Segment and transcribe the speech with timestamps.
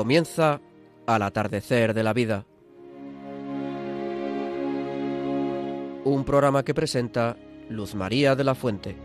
[0.00, 0.62] Comienza
[1.06, 2.46] al atardecer de la vida.
[6.04, 7.36] Un programa que presenta
[7.68, 8.96] Luz María de la Fuente.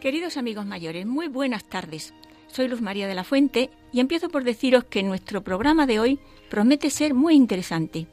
[0.00, 2.14] Queridos amigos mayores, muy buenas tardes.
[2.48, 6.18] Soy Luz María de la Fuente y empiezo por deciros que nuestro programa de hoy
[6.50, 8.08] promete ser muy interesante.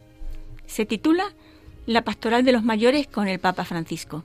[0.68, 1.34] Se titula
[1.88, 4.24] La Pastoral de los Mayores con el Papa Francisco.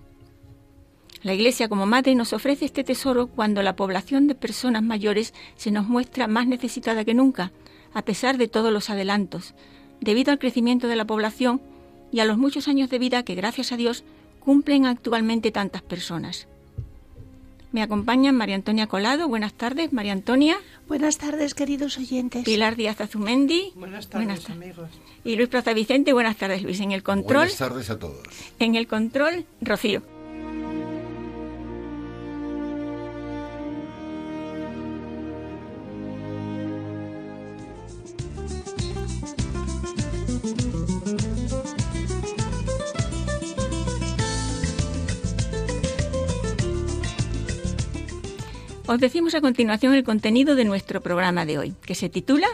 [1.24, 5.70] La Iglesia como madre nos ofrece este tesoro cuando la población de personas mayores se
[5.70, 7.51] nos muestra más necesitada que nunca,
[7.95, 9.55] a pesar de todos los adelantos,
[10.02, 11.62] debido al crecimiento de la población
[12.12, 14.05] y a los muchos años de vida que, gracias a Dios,
[14.38, 16.46] cumplen actualmente tantas personas.
[17.73, 19.26] Me acompañan María Antonia Colado.
[19.26, 20.59] Buenas tardes, María Antonia.
[20.87, 22.45] Buenas tardes, queridos oyentes.
[22.45, 23.73] Pilar Díaz Azumendi.
[23.76, 24.91] Buenas tardes, amigos.
[25.24, 26.13] Y Luis Plaza Vicente.
[26.13, 26.79] Buenas tardes, Luis.
[26.80, 27.48] En el control.
[27.48, 28.23] Buenas tardes a todos.
[28.59, 30.02] En el control, Rocío.
[48.86, 52.46] Os decimos a continuación el contenido de nuestro programa de hoy, que se titula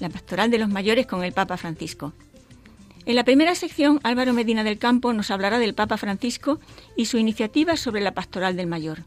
[0.00, 2.12] La Pastoral de los Mayores con el Papa Francisco.
[3.04, 6.58] En la primera sección, Álvaro Medina del Campo nos hablará del Papa Francisco
[6.96, 9.04] y su iniciativa sobre la Pastoral del Mayor.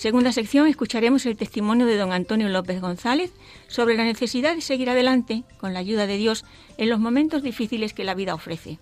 [0.00, 3.34] Segunda sección, escucharemos el testimonio de don Antonio López González
[3.68, 6.46] sobre la necesidad de seguir adelante, con la ayuda de Dios,
[6.78, 8.78] en los momentos difíciles que la vida ofrece.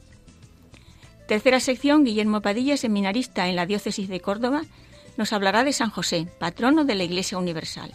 [1.26, 4.62] Tercera sección, Guillermo Padilla, seminarista en la Diócesis de Córdoba,
[5.16, 7.92] nos hablará de San José, patrono de la Iglesia Universal.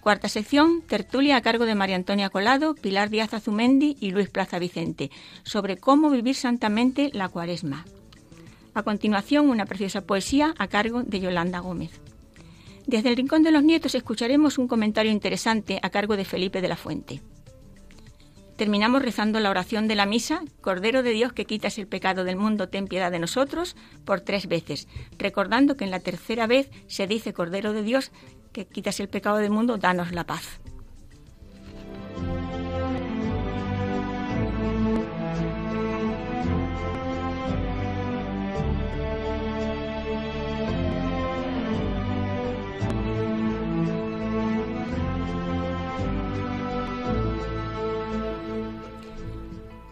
[0.00, 4.58] Cuarta sección, tertulia a cargo de María Antonia Colado, Pilar Díaz Azumendi y Luis Plaza
[4.58, 5.12] Vicente,
[5.44, 7.84] sobre cómo vivir santamente la cuaresma.
[8.74, 12.00] A continuación, una preciosa poesía a cargo de Yolanda Gómez.
[12.86, 16.68] Desde el Rincón de los Nietos escucharemos un comentario interesante a cargo de Felipe de
[16.68, 17.22] la Fuente.
[18.56, 22.36] Terminamos rezando la oración de la misa, Cordero de Dios que quitas el pecado del
[22.36, 24.88] mundo, ten piedad de nosotros, por tres veces,
[25.18, 28.12] recordando que en la tercera vez se dice Cordero de Dios
[28.52, 30.61] que quitas el pecado del mundo, danos la paz.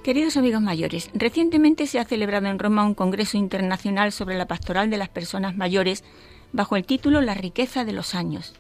[0.03, 4.89] Queridos amigos mayores, recientemente se ha celebrado en Roma un Congreso Internacional sobre la Pastoral
[4.89, 6.05] de las Personas Mayores
[6.53, 8.55] bajo el título La riqueza de los años.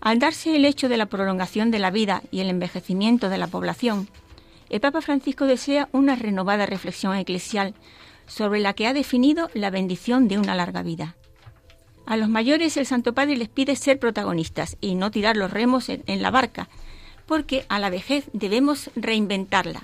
[0.00, 3.48] Al darse el hecho de la prolongación de la vida y el envejecimiento de la
[3.48, 4.08] población,
[4.70, 7.74] el Papa Francisco desea una renovada reflexión eclesial
[8.28, 11.16] sobre la que ha definido la bendición de una larga vida.
[12.06, 15.88] A los mayores el Santo Padre les pide ser protagonistas y no tirar los remos
[15.88, 16.68] en, en la barca,
[17.26, 19.82] porque a la vejez debemos reinventarla,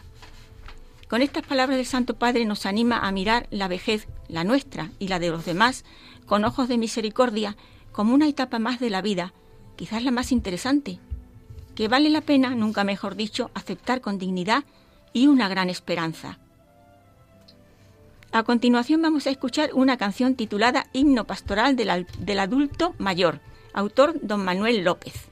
[1.08, 5.08] con estas palabras del Santo Padre nos anima a mirar la vejez, la nuestra y
[5.08, 5.84] la de los demás,
[6.26, 7.56] con ojos de misericordia,
[7.92, 9.32] como una etapa más de la vida,
[9.76, 10.98] quizás la más interesante,
[11.74, 14.64] que vale la pena, nunca mejor dicho, aceptar con dignidad
[15.12, 16.38] y una gran esperanza.
[18.32, 23.40] A continuación vamos a escuchar una canción titulada Himno Pastoral del, del Adulto Mayor,
[23.72, 25.28] autor don Manuel López.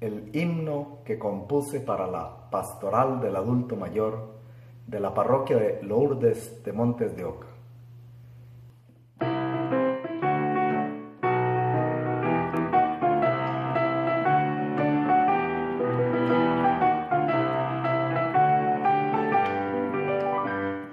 [0.00, 4.40] El himno que compuse para la pastoral del adulto mayor
[4.86, 7.46] de la parroquia de Lourdes de Montes de Oca.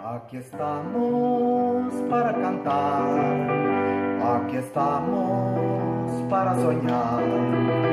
[0.03, 3.09] Aquí estamos para cantar,
[4.21, 7.86] aquí estamos para soñar.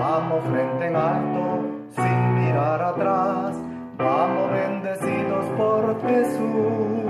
[0.00, 1.60] Vamos frente en alto,
[1.94, 3.54] sin mirar atrás.
[3.98, 7.04] Vamos bendecidos por Jesús.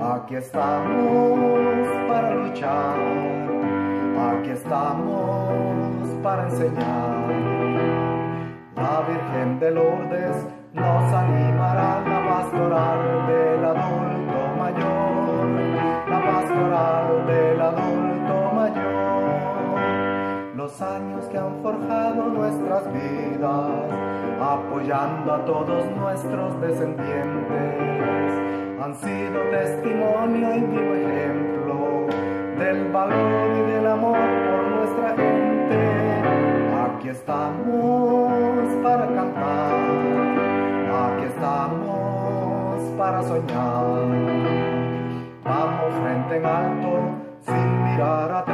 [0.00, 2.96] Aquí estamos para luchar.
[4.30, 7.26] Aquí estamos para enseñar.
[8.76, 10.57] La Virgen de Lourdes
[20.68, 23.70] los años que han forjado nuestras vidas,
[24.38, 28.32] apoyando a todos nuestros descendientes,
[28.78, 32.06] han sido testimonio y vivo ejemplo
[32.58, 35.78] del valor y del amor por nuestra gente.
[36.84, 39.74] Aquí estamos para cantar,
[41.06, 43.88] aquí estamos para soñar.
[46.02, 46.90] frente en alto,
[47.46, 48.47] sin mirar atrás.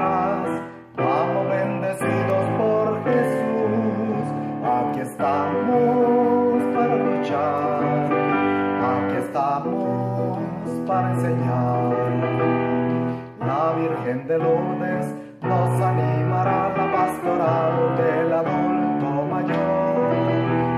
[14.34, 15.06] De Lourdes
[15.42, 20.14] nos animará la pastoral del adulto mayor.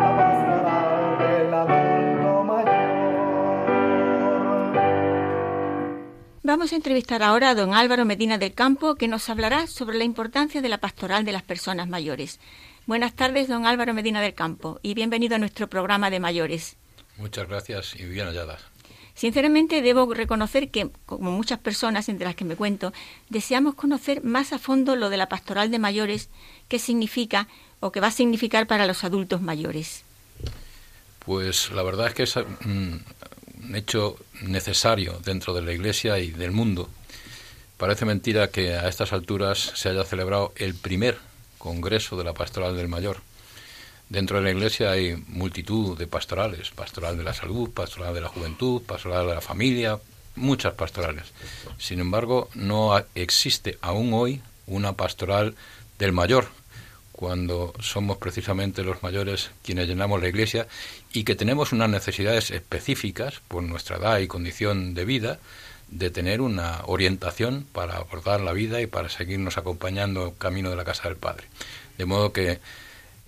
[0.00, 2.86] La pastoral del adulto mayor.
[6.42, 10.04] Vamos a entrevistar ahora a don Álvaro Medina del Campo, que nos hablará sobre la
[10.04, 12.40] importancia de la pastoral de las personas mayores.
[12.86, 16.76] Buenas tardes, don Álvaro Medina del Campo, y bienvenido a nuestro programa de mayores.
[17.16, 18.62] Muchas gracias y bien halladas.
[19.16, 22.92] Sinceramente, debo reconocer que, como muchas personas entre las que me cuento,
[23.30, 26.28] deseamos conocer más a fondo lo de la pastoral de mayores,
[26.68, 27.48] qué significa
[27.80, 30.04] o qué va a significar para los adultos mayores.
[31.24, 33.02] Pues la verdad es que es un,
[33.64, 36.90] un hecho necesario dentro de la Iglesia y del mundo.
[37.78, 41.18] Parece mentira que a estas alturas se haya celebrado el primer
[41.58, 43.22] Congreso de la Pastoral del Mayor.
[44.08, 48.28] Dentro de la Iglesia hay multitud de pastorales, pastoral de la salud, pastoral de la
[48.28, 49.98] juventud, pastoral de la familia,
[50.36, 51.24] muchas pastorales.
[51.78, 55.56] Sin embargo, no existe aún hoy una pastoral
[55.98, 56.46] del mayor,
[57.10, 60.68] cuando somos precisamente los mayores quienes llenamos la Iglesia
[61.12, 65.38] y que tenemos unas necesidades específicas por nuestra edad y condición de vida
[65.88, 70.84] de tener una orientación para abordar la vida y para seguirnos acompañando camino de la
[70.84, 71.46] casa del Padre.
[71.96, 72.60] De modo que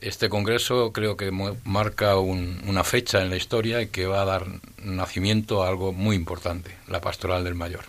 [0.00, 1.30] este congreso creo que
[1.64, 4.46] marca un- una fecha en la historia y que va a dar
[4.82, 7.84] nacimiento a algo muy importante, la pastoral del mayor.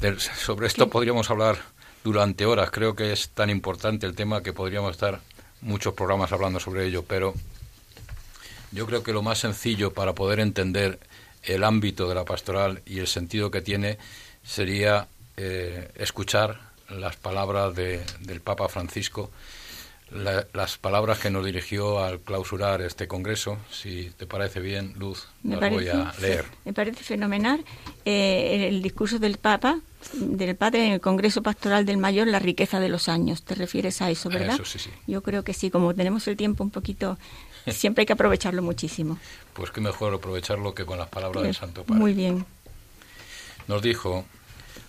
[0.00, 1.56] Del- sobre esto podríamos hablar
[2.04, 2.70] durante horas.
[2.70, 5.20] Creo que es tan importante el tema que podríamos estar
[5.60, 7.34] muchos programas hablando sobre ello, pero
[8.72, 10.98] yo creo que lo más sencillo para poder entender
[11.44, 13.98] el ámbito de la pastoral y el sentido que tiene
[14.44, 15.08] sería
[15.38, 19.30] eh, escuchar las palabras de- del Papa Francisco,
[20.10, 23.58] la- las palabras que nos dirigió al clausurar este congreso.
[23.70, 26.44] Si te parece bien, Luz, Me las voy a leer.
[26.64, 27.64] Me parece fenomenal
[28.04, 29.80] eh, el discurso del Papa,
[30.12, 33.42] del Padre en el Congreso Pastoral del Mayor, la riqueza de los años.
[33.42, 34.54] ¿Te refieres a eso, verdad?
[34.54, 34.90] Eso sí, sí.
[35.08, 37.18] Yo creo que sí, como tenemos el tiempo un poquito,
[37.68, 39.18] siempre hay que aprovecharlo muchísimo.
[39.56, 41.98] Pues qué mejor aprovecharlo que con las palabras del Santo Padre.
[41.98, 42.44] Muy bien.
[43.68, 44.26] Nos dijo,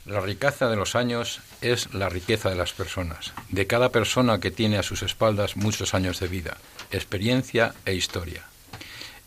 [0.05, 4.51] la riqueza de los años es la riqueza de las personas, de cada persona que
[4.51, 6.57] tiene a sus espaldas muchos años de vida,
[6.91, 8.43] experiencia e historia.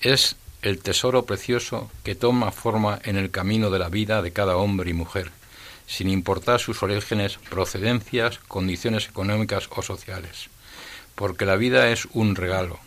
[0.01, 4.57] Es el tesoro precioso que toma forma en el camino de la vida de cada
[4.57, 5.31] hombre y mujer,
[5.87, 10.49] sin importar sus orígenes, procedencias, condiciones económicas o sociales.
[11.15, 12.79] Porque la vida es un regalo,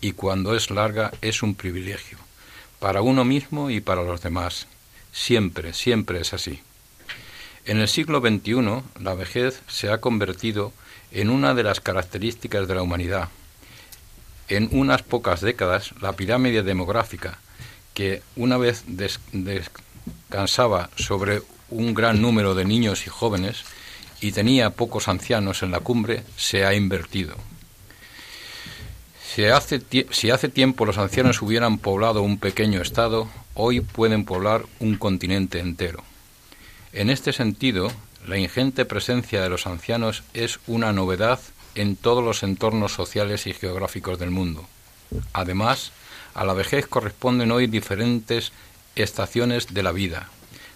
[0.00, 2.18] y cuando es larga es un privilegio,
[2.78, 4.66] para uno mismo y para los demás.
[5.12, 6.62] Siempre, siempre es así.
[7.64, 10.72] En el siglo XXI, la vejez se ha convertido
[11.12, 13.28] en una de las características de la humanidad.
[14.48, 17.38] En unas pocas décadas, la pirámide demográfica,
[17.94, 23.64] que una vez des- descansaba sobre un gran número de niños y jóvenes
[24.20, 27.36] y tenía pocos ancianos en la cumbre, se ha invertido.
[29.34, 35.60] Si hace tiempo los ancianos hubieran poblado un pequeño estado, hoy pueden poblar un continente
[35.60, 36.04] entero.
[36.92, 37.90] En este sentido,
[38.26, 41.40] la ingente presencia de los ancianos es una novedad
[41.74, 44.66] en todos los entornos sociales y geográficos del mundo.
[45.32, 45.92] Además,
[46.34, 48.52] a la vejez corresponden hoy diferentes
[48.94, 50.28] estaciones de la vida.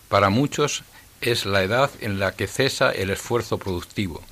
[0.08, 0.85] Para muchos
[1.20, 4.23] es la edad en la que cesa el esfuerzo productivo.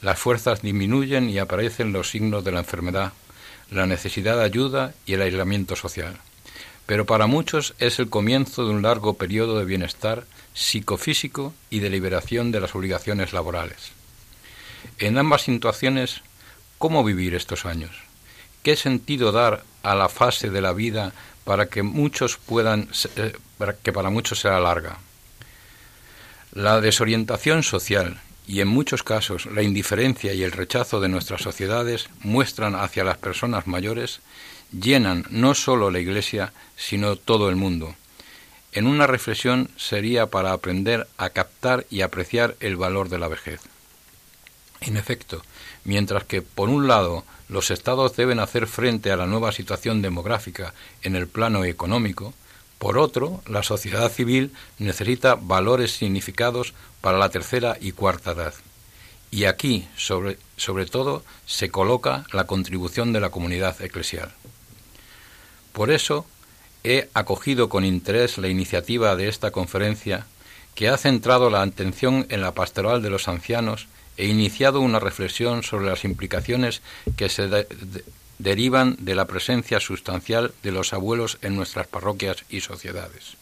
[0.00, 3.12] Las fuerzas disminuyen y aparecen los signos de la enfermedad,
[3.70, 6.18] la necesidad de ayuda y el aislamiento social.
[6.86, 10.24] Pero para muchos es el comienzo de un largo periodo de bienestar
[10.58, 13.92] psicofísico y de liberación de las obligaciones laborales.
[14.98, 16.22] En ambas situaciones,
[16.78, 17.92] ¿cómo vivir estos años?
[18.64, 21.12] ¿Qué sentido dar a la fase de la vida
[21.44, 24.98] para que muchos puedan eh, para que para muchos sea larga?
[26.52, 32.08] La desorientación social y en muchos casos la indiferencia y el rechazo de nuestras sociedades
[32.20, 34.20] muestran hacia las personas mayores
[34.72, 37.94] llenan no solo la Iglesia, sino todo el mundo.
[38.72, 43.60] En una reflexión sería para aprender a captar y apreciar el valor de la vejez.
[44.80, 45.42] En efecto,
[45.84, 50.74] mientras que, por un lado, los estados deben hacer frente a la nueva situación demográfica
[51.02, 52.34] en el plano económico,
[52.78, 58.54] por otro, la sociedad civil necesita valores significados para la tercera y cuarta edad.
[59.30, 64.32] Y aquí, sobre, sobre todo, se coloca la contribución de la comunidad eclesial.
[65.72, 66.24] Por eso,
[66.84, 70.26] he acogido con interés la iniciativa de esta conferencia
[70.74, 75.62] que ha centrado la atención en la pastoral de los ancianos e iniciado una reflexión
[75.62, 76.82] sobre las implicaciones
[77.16, 77.66] que se
[78.38, 83.36] derivan de la presencia sustancial de los abuelos en nuestras parroquias y sociedades.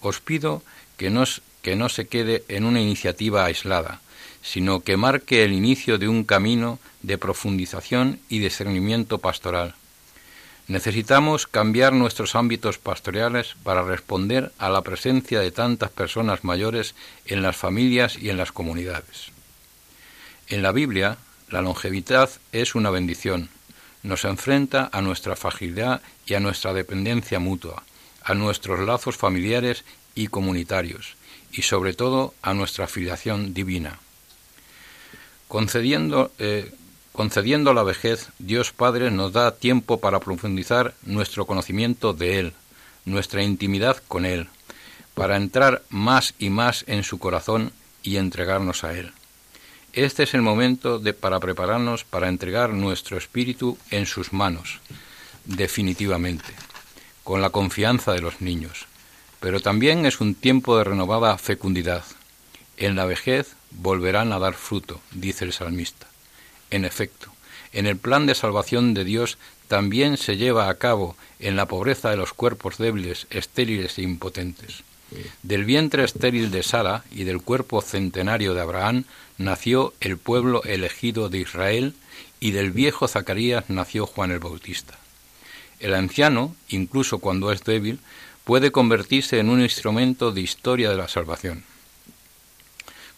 [0.00, 0.62] Os pido
[0.96, 1.24] que no,
[1.62, 4.00] que no se quede en una iniciativa aislada,
[4.42, 9.74] sino que marque el inicio de un camino de profundización y discernimiento pastoral.
[10.68, 16.94] Necesitamos cambiar nuestros ámbitos pastorales para responder a la presencia de tantas personas mayores
[17.24, 19.32] en las familias y en las comunidades.
[20.46, 21.16] En la Biblia,
[21.48, 23.48] la longevidad es una bendición.
[24.02, 27.82] Nos enfrenta a nuestra fragilidad y a nuestra dependencia mutua,
[28.22, 29.84] a nuestros lazos familiares
[30.14, 31.16] y comunitarios,
[31.50, 34.00] y sobre todo a nuestra filiación divina.
[35.48, 36.70] Concediendo, eh,
[37.12, 42.52] concediendo la vejez, Dios Padre nos da tiempo para profundizar nuestro conocimiento de Él,
[43.04, 44.48] nuestra intimidad con Él,
[45.14, 47.72] para entrar más y más en su corazón
[48.02, 49.12] y entregarnos a Él.
[49.92, 54.80] Este es el momento para prepararnos para entregar nuestro espíritu en sus manos,
[55.44, 56.52] definitivamente,
[57.24, 58.86] con la confianza de los niños.
[59.40, 62.04] Pero también es un tiempo de renovada fecundidad.
[62.76, 66.07] En la vejez volverán a dar fruto, dice el salmista.
[66.70, 67.32] En efecto,
[67.72, 72.10] en el plan de salvación de Dios también se lleva a cabo en la pobreza
[72.10, 74.82] de los cuerpos débiles, estériles e impotentes.
[75.42, 79.04] Del vientre estéril de Sara y del cuerpo centenario de Abraham
[79.38, 81.94] nació el pueblo elegido de Israel
[82.40, 84.98] y del viejo Zacarías nació Juan el Bautista.
[85.80, 88.00] El anciano, incluso cuando es débil,
[88.44, 91.64] puede convertirse en un instrumento de historia de la salvación.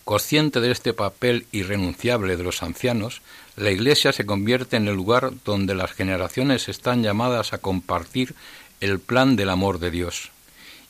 [0.05, 3.23] Consciente de este papel irrenunciable de los ancianos,
[3.57, 8.35] la Iglesia se convierte en el lugar donde las generaciones están llamadas a compartir
[8.81, 10.31] el plan del amor de Dios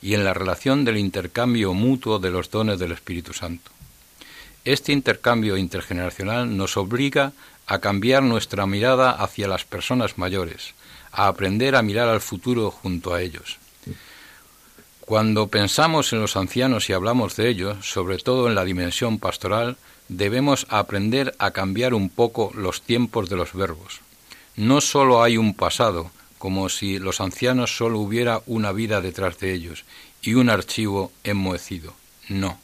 [0.01, 3.71] y en la relación del intercambio mutuo de los dones del Espíritu Santo.
[4.65, 7.33] Este intercambio intergeneracional nos obliga
[7.67, 10.75] a cambiar nuestra mirada hacia las personas mayores,
[11.13, 13.59] a aprender a mirar al futuro junto a ellos.
[15.11, 19.77] Cuando pensamos en los ancianos y hablamos de ellos, sobre todo en la dimensión pastoral,
[20.07, 24.03] debemos aprender a cambiar un poco los tiempos de los verbos.
[24.55, 29.53] No sólo hay un pasado, como si los ancianos sólo hubiera una vida detrás de
[29.53, 29.85] ellos
[30.23, 31.93] y un archivo enmohecido.
[32.29, 32.61] No.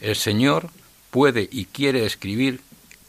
[0.00, 0.70] El Señor
[1.10, 2.60] puede y quiere escribir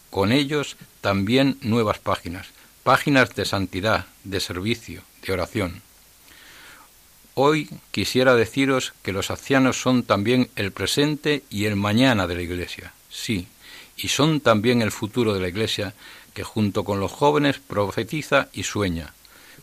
[0.09, 2.47] con ellos también nuevas páginas,
[2.81, 5.83] páginas de santidad, de servicio, de oración.
[7.41, 12.41] Hoy quisiera deciros que los ancianos son también el presente y el mañana de la
[12.41, 13.47] Iglesia, sí,
[13.95, 15.93] y son también el futuro de la Iglesia
[16.33, 19.13] que junto con los jóvenes profetiza y sueña.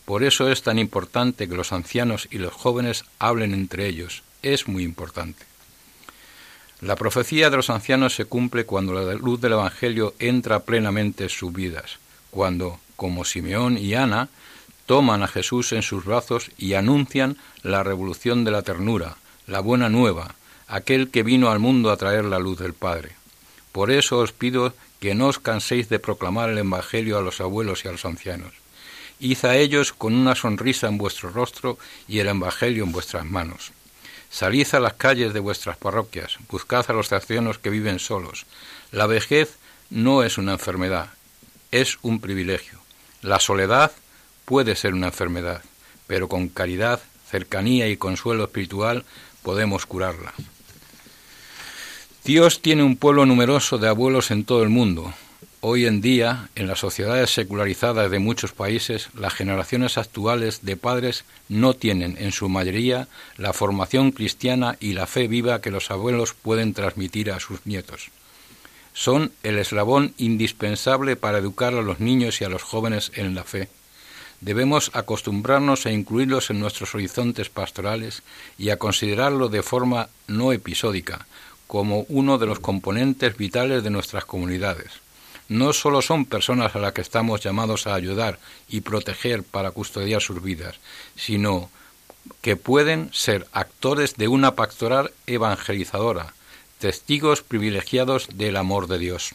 [0.07, 4.23] Por eso es tan importante que los ancianos y los jóvenes hablen entre ellos.
[4.41, 5.45] Es muy importante.
[6.81, 11.29] La profecía de los ancianos se cumple cuando la luz del Evangelio entra plenamente en
[11.29, 11.99] sus vidas,
[12.31, 14.31] cuando, como Simeón y Ana,
[14.87, 19.17] toman a Jesús en sus brazos y anuncian la revolución de la ternura,
[19.47, 20.35] la buena nueva,
[20.69, 23.13] aquel que vino al mundo a traer la luz del Padre.
[23.73, 27.85] Por eso os pido que no os canséis de proclamar el Evangelio a los abuelos
[27.85, 28.53] y a los ancianos.
[29.19, 31.79] Id a ellos con una sonrisa en vuestro rostro
[32.09, 33.73] y el Evangelio en vuestras manos.
[34.31, 38.47] Salid a las calles de vuestras parroquias, buscad a los ancianos que viven solos.
[38.91, 39.57] La vejez
[39.91, 41.11] no es una enfermedad,
[41.71, 42.79] es un privilegio.
[43.23, 43.93] La soledad
[44.47, 45.63] puede ser una enfermedad,
[46.07, 49.05] pero con caridad, cercanía y consuelo espiritual
[49.43, 50.33] podemos curarla.
[52.25, 55.13] Dios tiene un pueblo numeroso de abuelos en todo el mundo.
[55.61, 61.25] Hoy en día, en las sociedades secularizadas de muchos países, las generaciones actuales de padres
[61.49, 66.35] no tienen, en su mayoría, la formación cristiana y la fe viva que los abuelos
[66.35, 68.11] pueden transmitir a sus nietos.
[68.93, 73.45] Son el eslabón indispensable para educar a los niños y a los jóvenes en la
[73.45, 73.69] fe
[74.41, 78.23] debemos acostumbrarnos a incluirlos en nuestros horizontes pastorales
[78.59, 81.27] y a considerarlo de forma no episódica,
[81.67, 84.93] como uno de los componentes vitales de nuestras comunidades.
[85.49, 88.39] No solo son personas a las que estamos llamados a ayudar
[88.69, 90.77] y proteger para custodiar sus vidas,
[91.15, 91.71] sino
[92.41, 96.35] que pueden ser actores de una pastoral evangelizadora,
[96.79, 99.35] testigos privilegiados del amor de Dios.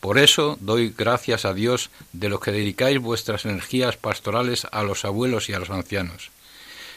[0.00, 5.04] Por eso doy gracias a Dios de lo que dedicáis vuestras energías pastorales a los
[5.04, 6.30] abuelos y a los ancianos.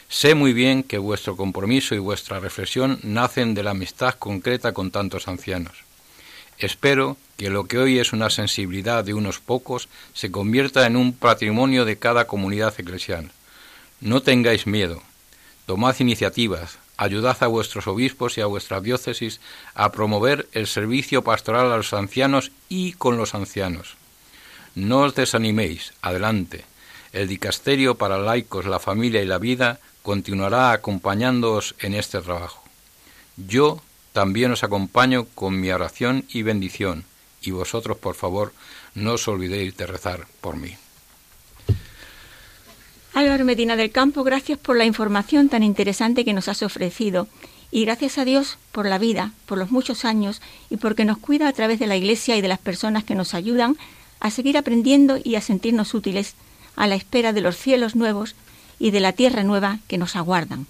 [0.08, 4.90] Sé muy bien que vuestro compromiso y vuestra reflexión nacen de la amistad concreta con
[4.90, 5.72] tantos ancianos.
[6.58, 11.12] Espero que lo que hoy es una sensibilidad de unos pocos se convierta en un
[11.12, 13.32] patrimonio de cada comunidad eclesial.
[14.00, 15.02] No tengáis miedo,
[15.66, 19.40] tomad iniciativas, ayudad a vuestros obispos y a vuestras diócesis
[19.74, 23.96] a promover el servicio pastoral a los ancianos y con los ancianos.
[24.74, 26.64] No os desaniméis, adelante.
[27.12, 32.62] El dicasterio para laicos, la familia y la vida continuará acompañándoos en este trabajo.
[33.36, 33.82] Yo
[34.12, 37.04] también os acompaño con mi oración y bendición,
[37.40, 38.52] y vosotros, por favor,
[38.94, 40.76] no os olvidéis de rezar por mí.
[43.14, 47.28] Álvaro Medina del Campo, gracias por la información tan interesante que nos has ofrecido
[47.70, 50.40] y gracias a Dios por la vida, por los muchos años
[50.70, 53.34] y porque nos cuida a través de la Iglesia y de las personas que nos
[53.34, 53.76] ayudan
[54.18, 56.36] a seguir aprendiendo y a sentirnos útiles
[56.74, 58.34] a la espera de los cielos nuevos
[58.78, 60.66] y de la tierra nueva que nos aguardan.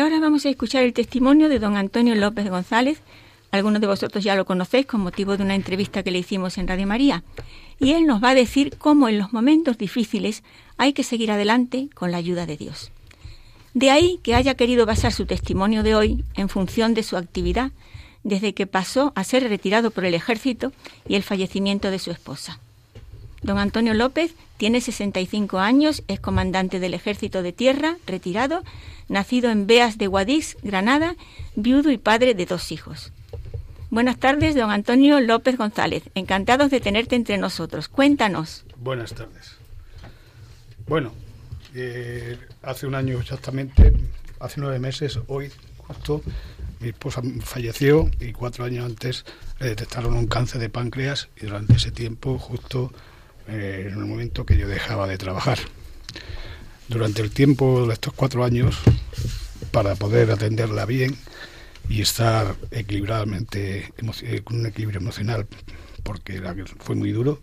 [0.00, 3.02] Ahora vamos a escuchar el testimonio de don Antonio López González.
[3.50, 6.68] Algunos de vosotros ya lo conocéis con motivo de una entrevista que le hicimos en
[6.68, 7.22] Radio María.
[7.78, 10.42] Y él nos va a decir cómo en los momentos difíciles
[10.78, 12.92] hay que seguir adelante con la ayuda de Dios.
[13.74, 17.70] De ahí que haya querido basar su testimonio de hoy en función de su actividad
[18.22, 20.72] desde que pasó a ser retirado por el ejército
[21.06, 22.58] y el fallecimiento de su esposa.
[23.42, 28.62] Don Antonio López tiene 65 años, es comandante del Ejército de Tierra, retirado,
[29.08, 31.16] nacido en Beas de Guadix, Granada,
[31.56, 33.12] viudo y padre de dos hijos.
[33.90, 36.04] Buenas tardes, don Antonio López González.
[36.14, 37.88] Encantados de tenerte entre nosotros.
[37.88, 38.64] Cuéntanos.
[38.76, 39.56] Buenas tardes.
[40.86, 41.12] Bueno,
[41.74, 43.92] eh, hace un año exactamente,
[44.38, 46.22] hace nueve meses, hoy justo,
[46.80, 49.24] mi esposa falleció y cuatro años antes
[49.58, 52.92] le detectaron un cáncer de páncreas y durante ese tiempo justo
[53.50, 55.58] eh, en el momento que yo dejaba de trabajar.
[56.88, 58.78] Durante el tiempo de estos cuatro años,
[59.70, 61.16] para poder atenderla bien
[61.88, 65.46] y estar equilibradamente, eh, con un equilibrio emocional,
[66.02, 66.40] porque
[66.78, 67.40] fue muy duro,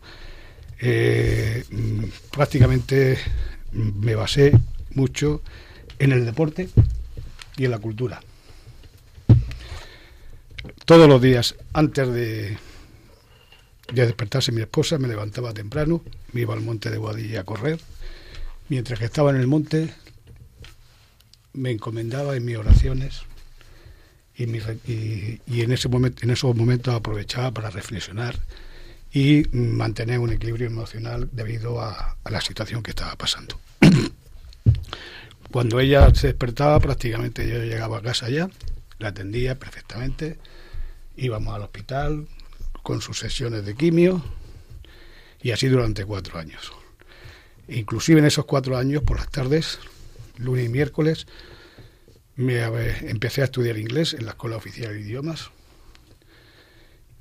[0.79, 3.17] eh, mm, prácticamente
[3.73, 4.53] me basé
[4.93, 5.41] mucho
[5.99, 6.69] en el deporte
[7.57, 8.21] y en la cultura.
[10.85, 12.57] Todos los días, antes de,
[13.91, 17.79] de despertarse mi esposa, me levantaba temprano, me iba al monte de Guadilla a correr.
[18.69, 19.93] Mientras que estaba en el monte,
[21.53, 23.21] me encomendaba en mis oraciones
[24.35, 28.37] y, y, en, ese momento, en esos momentos aprovechaba para reflexionar
[29.11, 33.59] y mantener un equilibrio emocional debido a, a la situación que estaba pasando.
[35.51, 38.49] Cuando ella se despertaba, prácticamente yo llegaba a casa ya,
[38.99, 40.37] la atendía perfectamente,
[41.15, 42.27] íbamos al hospital,
[42.87, 44.23] con sus sesiones de quimio
[45.41, 46.71] y así durante cuatro años.
[47.67, 49.77] Inclusive en esos cuatro años, por las tardes,
[50.37, 51.27] lunes y miércoles,
[52.37, 52.61] me
[53.09, 55.49] empecé a estudiar inglés en la Escuela Oficial de Idiomas.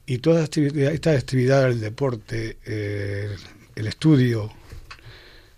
[0.06, 3.34] Y todas estas actividades, el deporte, eh,
[3.74, 4.52] el estudio,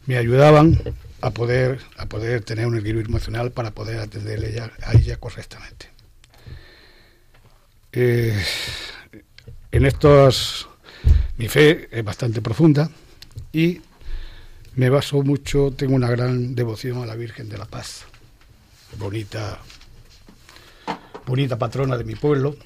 [0.07, 0.81] me ayudaban
[1.21, 5.90] a poder, a poder tener un equilibrio emocional para poder atenderle a ella correctamente.
[7.92, 8.42] Eh,
[9.79, 10.69] en estos,
[11.37, 12.91] mi fe es bastante profunda
[13.53, 13.81] y
[14.75, 18.05] me baso mucho, tengo una gran devoción a la Virgen de la Paz,
[18.99, 19.61] bonita,
[21.25, 22.57] bonita patrona de mi pueblo,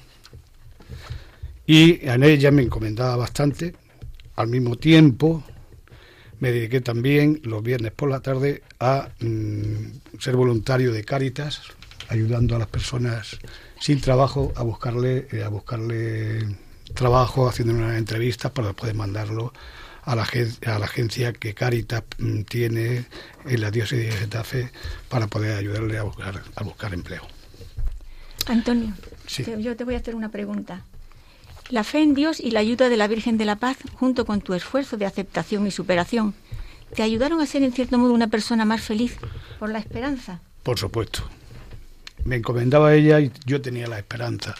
[1.67, 3.75] y en ella me encomendaba bastante.
[4.35, 5.43] Al mismo tiempo,
[6.39, 11.61] me dediqué también los viernes por la tarde a mm, ser voluntario de Cáritas,
[12.09, 13.37] ayudando a las personas
[13.79, 19.53] sin trabajo a buscarle, eh, a buscarle trabajo haciendo unas entrevistas para poder mandarlo
[20.03, 23.05] a la, a la agencia que Caritas mm, tiene
[23.45, 24.71] en la diócesis de Getafe
[25.09, 27.25] para poder ayudarle a buscar, a buscar empleo.
[28.47, 28.93] Antonio,
[29.59, 30.83] yo te voy a hacer una pregunta.
[31.69, 34.41] La fe en Dios y la ayuda de la Virgen de la Paz, junto con
[34.41, 36.35] tu esfuerzo de aceptación y superación,
[36.93, 39.17] ¿te ayudaron a ser en cierto modo una persona más feliz
[39.59, 40.41] por la esperanza?
[40.61, 41.23] Por supuesto.
[42.25, 44.55] Me encomendaba a ella y yo tenía la esperanza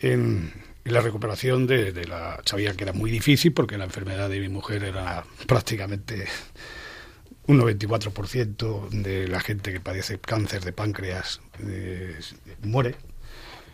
[0.00, 0.52] en,
[0.86, 2.40] y la recuperación de, de, la...
[2.44, 6.26] Sabía que era muy difícil porque la enfermedad de mi mujer era prácticamente
[7.48, 12.16] un 94% de la gente que padece cáncer de páncreas eh,
[12.62, 12.94] muere.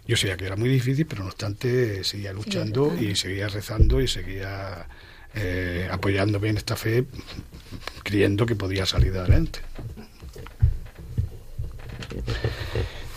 [0.06, 4.08] Yo sabía que era muy difícil, pero no obstante seguía luchando y seguía rezando y
[4.08, 4.88] seguía
[5.34, 7.04] eh, apoyándome en esta fe,
[8.02, 9.60] creyendo que podía salir adelante.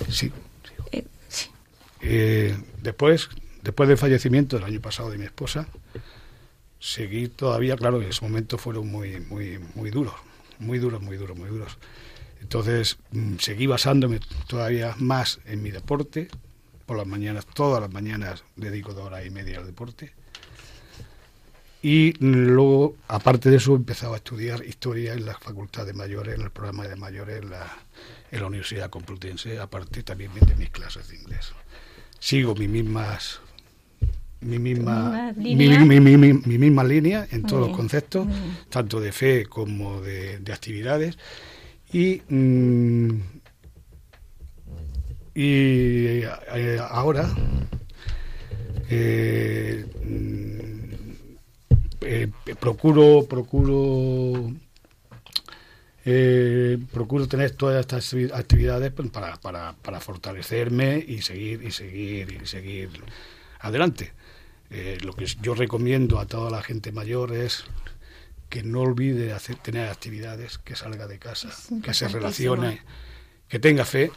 [0.09, 0.31] Sí.
[0.91, 1.05] Eh,
[2.01, 3.29] eh, después,
[3.65, 5.67] después del fallecimiento del año pasado de mi esposa,
[6.79, 10.13] seguí todavía, claro, en ese momento fueron muy, muy, muy duros,
[10.59, 11.77] muy duros, muy duros, muy duros.
[12.41, 16.27] Entonces mm, seguí basándome todavía más en mi deporte.
[16.85, 20.13] Por las mañanas, todas las mañanas dedico dos horas y media al deporte.
[21.81, 26.41] Y luego, aparte de eso, empezaba a estudiar historia en la Facultad de Mayores, en
[26.41, 27.77] el programa de mayores en la,
[28.31, 31.53] en la Universidad Complutense, aparte también de mis clases de inglés.
[32.19, 33.39] Sigo mis mismas
[34.45, 35.55] mi misma, mi,
[36.57, 38.27] misma línea en todos los conceptos,
[38.69, 41.17] tanto de fe como de, actividades.
[41.91, 43.09] Y, mm,
[45.33, 47.29] y eh, ahora
[48.89, 50.75] eh, mm,
[52.01, 52.27] eh,
[52.59, 54.53] procuro procuro
[56.07, 62.39] eh, procuro tener todas estas actividades pues, para, para, para, fortalecerme y seguir y seguir
[62.43, 62.89] y seguir
[63.59, 64.13] adelante.
[64.71, 67.65] Eh, lo que yo recomiendo a toda la gente mayor es
[68.49, 71.49] que no olvide hacer, tener actividades, que salga de casa,
[71.83, 72.81] que se relacione,
[73.47, 74.11] que tenga fe,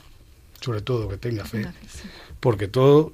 [0.61, 1.67] sobre todo que tenga fe,
[2.41, 3.13] porque todo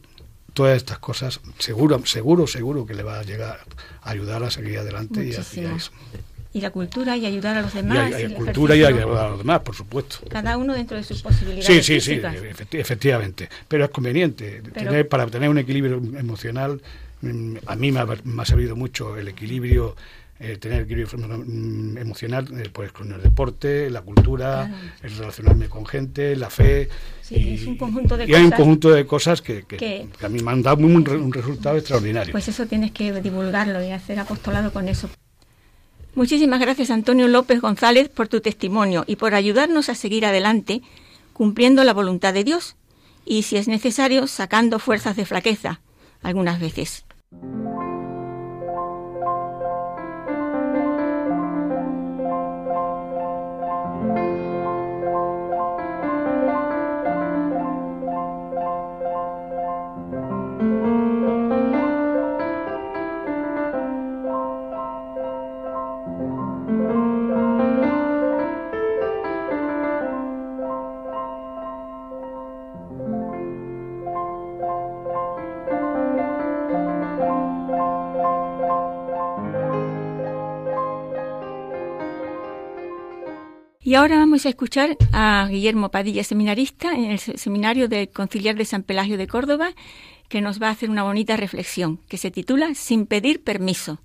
[0.53, 3.59] todas estas cosas seguro seguro seguro que le va a llegar
[4.03, 5.90] a ayudar a seguir adelante y a, eso
[6.55, 8.12] y la cultura y ayudar a los demás.
[8.16, 10.18] Y, la cultura y ayudar a los demás, por supuesto.
[10.29, 11.66] Cada uno dentro de sus posibilidades.
[11.66, 12.23] Sí, sí, sí,
[12.70, 13.49] efectivamente.
[13.66, 16.81] Pero es conveniente tener, para tener un equilibrio emocional.
[17.20, 19.94] Mm, a mí me ha, servido mucho el equilibrio
[20.40, 24.68] eh, tener equilibrio mm, emocional eh, pues con el deporte, la cultura,
[25.03, 26.88] el relacionarme con gente, la fe.
[27.22, 30.29] Sí, y, es un conjunto de y hay un conjunto de cosas que, que, a
[30.29, 32.33] mí me han dado un, un, resultado extraordinario.
[32.33, 35.09] Pues eso tienes que divulgarlo y hacer apostolado con eso.
[36.16, 40.83] Muchísimas gracias Antonio López González por tu testimonio y por ayudarnos a seguir adelante
[41.33, 42.77] cumpliendo la voluntad de Dios
[43.24, 45.81] y, si es necesario, sacando fuerzas de flaqueza
[46.24, 47.04] algunas veces.
[83.94, 88.64] Y ahora vamos a escuchar a Guillermo Padilla, seminarista en el seminario del Conciliar de
[88.64, 89.68] San Pelagio de Córdoba,
[90.28, 94.00] que nos va a hacer una bonita reflexión que se titula Sin pedir permiso.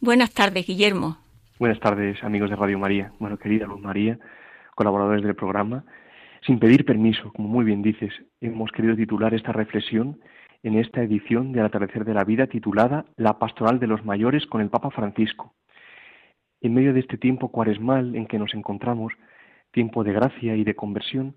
[0.00, 1.18] Buenas tardes, Guillermo.
[1.58, 3.12] Buenas tardes, amigos de Radio María.
[3.18, 4.18] Bueno, querida Luz María,
[4.74, 5.84] colaboradores del programa.
[6.46, 10.18] Sin pedir permiso, como muy bien dices, hemos querido titular esta reflexión
[10.62, 14.46] en esta edición de Al atardecer de la vida titulada La pastoral de los mayores
[14.46, 15.52] con el Papa Francisco
[16.60, 19.12] en medio de este tiempo cuaresmal en que nos encontramos,
[19.70, 21.36] tiempo de gracia y de conversión,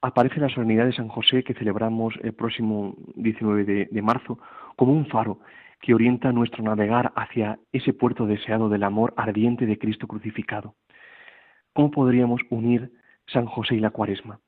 [0.00, 4.38] aparece la solemnidad de San José que celebramos el próximo 19 de, de marzo
[4.76, 5.40] como un faro
[5.80, 10.74] que orienta nuestro navegar hacia ese puerto deseado del amor ardiente de Cristo crucificado.
[11.72, 12.92] ¿Cómo podríamos unir
[13.26, 14.40] San José y la cuaresma?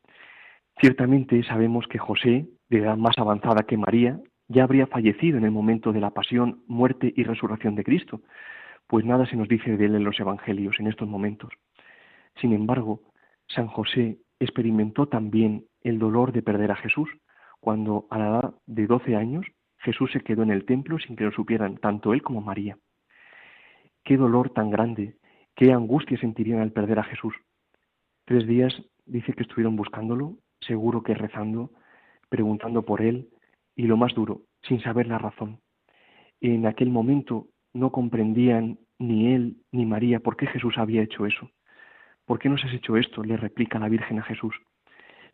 [0.81, 5.51] Ciertamente sabemos que José, de edad más avanzada que María, ya habría fallecido en el
[5.51, 8.21] momento de la pasión, muerte y resurrección de Cristo,
[8.87, 11.53] pues nada se nos dice de él en los Evangelios en estos momentos.
[12.41, 13.01] Sin embargo,
[13.49, 17.09] San José experimentó también el dolor de perder a Jesús,
[17.61, 19.47] cuando a la edad de doce años
[19.79, 22.77] Jesús se quedó en el templo sin que lo supieran tanto él como María.
[24.03, 25.17] Qué dolor tan grande,
[25.55, 27.35] qué angustia sentirían al perder a Jesús.
[28.25, 28.75] Tres días
[29.07, 31.71] dice que estuvieron buscándolo, seguro que rezando,
[32.29, 33.29] preguntando por él,
[33.77, 35.61] y lo más duro, sin saber la razón.
[36.41, 41.51] En aquel momento no comprendían ni él ni María por qué Jesús había hecho eso.
[42.25, 43.23] ¿Por qué nos has hecho esto?
[43.23, 44.55] le replica la Virgen a Jesús.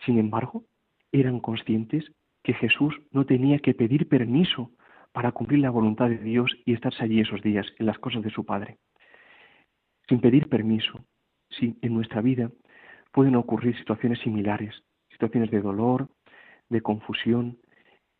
[0.05, 0.65] Sin embargo,
[1.13, 2.11] eran conscientes
[2.43, 4.73] que Jesús no tenía que pedir permiso
[5.13, 8.31] para cumplir la voluntad de Dios y estarse allí esos días en las cosas de
[8.31, 8.79] su Padre.
[10.09, 11.05] Sin pedir permiso,
[11.51, 12.51] sí, en nuestra vida
[13.13, 16.09] pueden ocurrir situaciones similares, situaciones de dolor,
[16.69, 17.59] de confusión,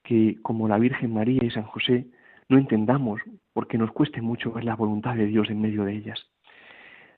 [0.03, 2.07] que como la Virgen María y San José
[2.49, 3.21] no entendamos
[3.53, 6.31] porque nos cueste mucho ver la voluntad de Dios en medio de ellas.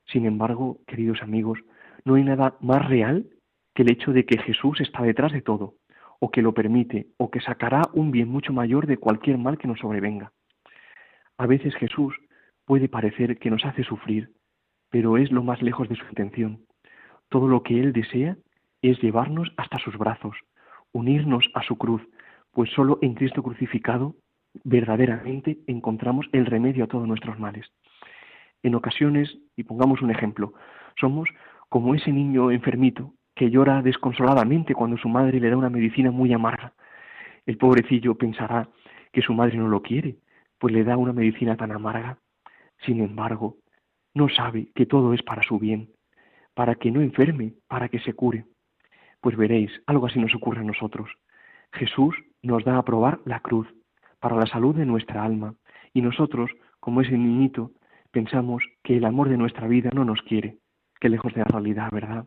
[0.05, 1.59] Sin embargo, queridos amigos,
[2.05, 3.27] no hay nada más real
[3.73, 5.75] que el hecho de que Jesús está detrás de todo,
[6.19, 9.67] o que lo permite, o que sacará un bien mucho mayor de cualquier mal que
[9.67, 10.31] nos sobrevenga.
[11.37, 12.13] A veces Jesús
[12.65, 14.31] puede parecer que nos hace sufrir,
[14.89, 16.65] pero es lo más lejos de su intención.
[17.29, 18.37] Todo lo que Él desea
[18.81, 20.37] es llevarnos hasta sus brazos,
[20.91, 22.01] unirnos a su cruz,
[22.51, 24.15] pues solo en Cristo crucificado
[24.63, 27.71] verdaderamente encontramos el remedio a todos nuestros males.
[28.61, 30.53] En ocasiones, y pongamos un ejemplo,
[30.99, 31.29] somos
[31.69, 36.31] como ese niño enfermito que llora desconsoladamente cuando su madre le da una medicina muy
[36.33, 36.73] amarga.
[37.45, 38.69] El pobrecillo pensará
[39.11, 40.17] que su madre no lo quiere,
[40.59, 42.19] pues le da una medicina tan amarga.
[42.85, 43.57] Sin embargo,
[44.13, 45.89] no sabe que todo es para su bien,
[46.53, 48.45] para que no enferme, para que se cure.
[49.19, 51.09] Pues veréis, algo así nos ocurre a nosotros.
[51.73, 53.67] Jesús nos da a probar la cruz
[54.23, 55.55] para la salud de nuestra alma,
[55.93, 57.71] y nosotros, como ese niñito,
[58.09, 60.59] pensamos que el amor de nuestra vida no nos quiere,
[61.01, 62.25] que lejos de la realidad, ¿verdad?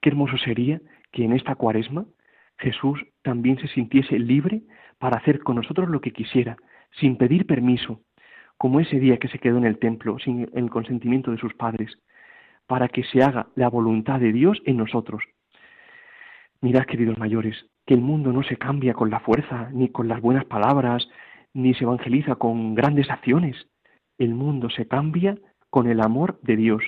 [0.00, 0.80] Qué hermoso sería
[1.12, 2.06] que en esta cuaresma
[2.56, 4.62] Jesús también se sintiese libre
[4.98, 6.56] para hacer con nosotros lo que quisiera,
[6.92, 8.00] sin pedir permiso,
[8.56, 11.98] como ese día que se quedó en el templo sin el consentimiento de sus padres,
[12.66, 15.22] para que se haga la voluntad de Dios en nosotros.
[16.62, 20.20] Mirad, queridos mayores, que el mundo no se cambia con la fuerza, ni con las
[20.20, 21.08] buenas palabras,
[21.54, 23.56] ni se evangeliza con grandes acciones.
[24.16, 25.36] El mundo se cambia
[25.70, 26.84] con el amor de Dios.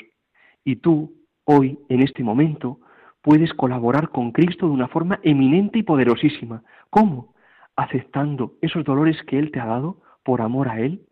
[0.64, 1.12] Y tú,
[1.42, 2.78] hoy, en este momento,
[3.20, 6.62] puedes colaborar con Cristo de una forma eminente y poderosísima.
[6.88, 7.34] ¿Cómo?
[7.74, 11.02] Aceptando esos dolores que Él te ha dado por amor a Él,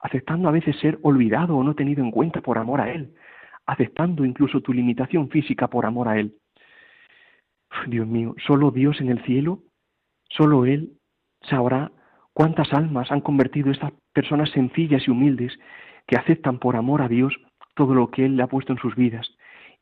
[0.00, 3.14] aceptando a veces ser olvidado o no tenido en cuenta por amor a Él,
[3.64, 6.34] aceptando incluso tu limitación física por amor a Él.
[7.86, 9.60] Dios mío, solo Dios en el cielo,
[10.28, 10.98] solo Él
[11.42, 11.92] sabrá
[12.32, 15.58] cuántas almas han convertido estas personas sencillas y humildes
[16.06, 17.34] que aceptan por amor a Dios
[17.74, 19.28] todo lo que Él le ha puesto en sus vidas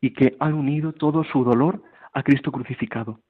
[0.00, 3.20] y que han unido todo su dolor a Cristo crucificado.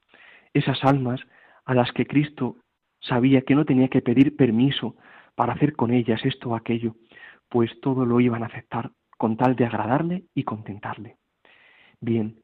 [0.53, 1.21] Esas almas
[1.65, 2.57] a las que Cristo
[3.01, 4.97] sabía que no tenía que pedir permiso
[5.35, 6.97] para hacer con ellas esto o aquello,
[7.49, 11.17] pues todo lo iban a aceptar con tal de agradarle y contentarle.
[12.01, 12.37] Bien,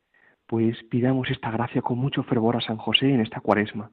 [0.51, 3.93] pues pidamos esta gracia con mucho fervor a San José en esta cuaresma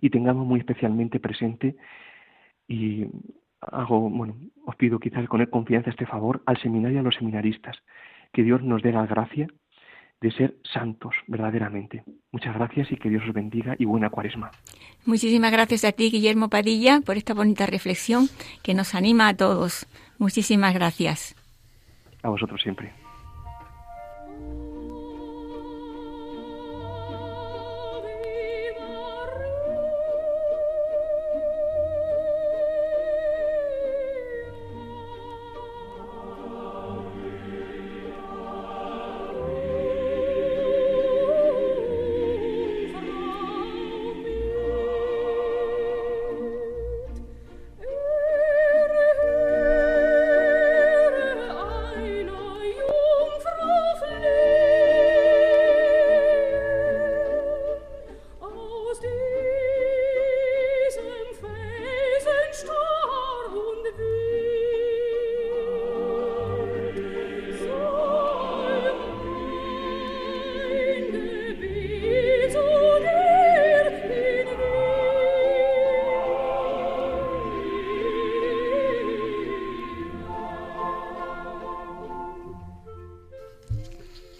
[0.00, 1.74] y tengamos muy especialmente presente
[2.68, 3.06] y
[3.60, 7.76] hago, bueno, os pido quizás con confianza este favor al seminario y a los seminaristas,
[8.32, 9.48] que Dios nos dé la gracia
[10.20, 12.04] de ser santos verdaderamente.
[12.30, 14.52] Muchas gracias y que Dios os bendiga y buena cuaresma.
[15.06, 18.28] Muchísimas gracias a ti, Guillermo Padilla, por esta bonita reflexión
[18.62, 19.88] que nos anima a todos.
[20.20, 21.34] Muchísimas gracias.
[22.22, 22.92] A vosotros siempre.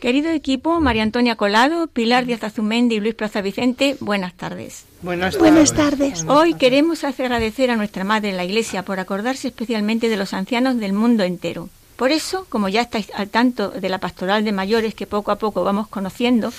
[0.06, 4.86] Querido equipo, María Antonia Colado, Pilar Díaz Azumendi y Luis Plaza Vicente, buenas tardes.
[5.02, 5.52] Buenas tardes.
[5.52, 6.24] Buenas tardes.
[6.28, 10.78] Hoy queremos agradecer a nuestra Madre en la Iglesia por acordarse especialmente de los ancianos
[10.78, 11.68] del mundo entero.
[11.96, 15.38] Por eso, como ya estáis al tanto de la pastoral de mayores que poco a
[15.40, 16.52] poco vamos conociendo,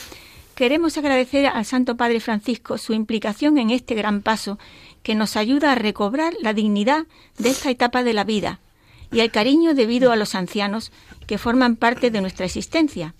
[0.53, 4.59] queremos agradecer al Santo Padre Francisco su implicación en este gran paso
[5.03, 7.05] que nos ayuda a recobrar la dignidad
[7.37, 8.59] de esta etapa de la vida
[9.09, 10.91] y el cariño debido a los ancianos
[11.27, 13.15] que forman parte de nuestra existencia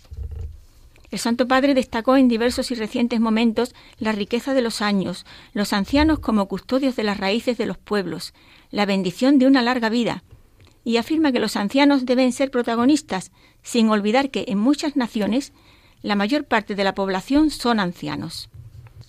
[1.10, 5.74] el Santo Padre destacó en diversos y recientes momentos la riqueza de los años, los
[5.74, 8.34] ancianos como custodios de las raíces de los pueblos,
[8.72, 10.24] la bendición de una larga vida,
[10.84, 13.32] y afirma que los ancianos deben ser protagonistas,
[13.63, 15.54] sin olvidar que en muchas naciones
[16.02, 18.50] la mayor parte de la población son ancianos.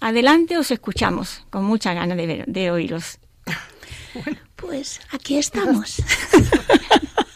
[0.01, 3.19] Adelante os escuchamos, con mucha gana de, de oíros.
[4.57, 6.03] Pues aquí estamos.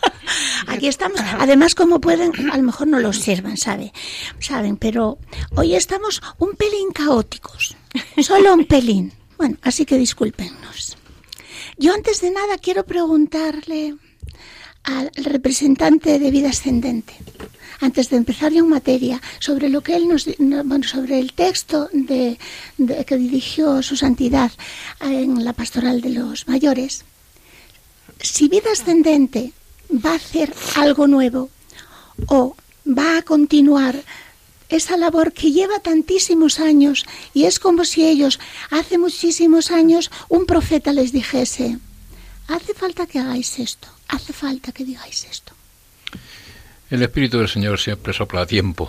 [0.67, 1.21] Aquí estamos.
[1.39, 3.93] Además, como pueden, a lo mejor no lo observan, ¿sabe?
[4.41, 5.19] saben, pero
[5.57, 7.77] hoy estamos un pelín caóticos.
[8.21, 9.13] Solo un pelín.
[9.39, 10.97] Bueno, así que discúlpenos.
[11.79, 13.97] Yo antes de nada quiero preguntarle
[14.85, 17.15] al representante de vida ascendente,
[17.81, 21.89] antes de empezar ya en materia, sobre lo que él nos, bueno, sobre el texto
[21.93, 22.39] de,
[23.07, 24.51] que dirigió su santidad
[25.01, 27.05] en la pastoral de los mayores.
[28.21, 29.53] Si vida ascendente
[29.93, 31.51] va a hacer algo nuevo
[32.27, 33.97] o va a continuar
[34.69, 40.47] esa labor que lleva tantísimos años y es como si ellos hace muchísimos años un
[40.47, 41.79] profeta les dijese,
[42.49, 45.53] hace falta que hagáis esto, hace falta que digáis esto.
[46.91, 48.87] El Espíritu del Señor siempre sopla a tiempo.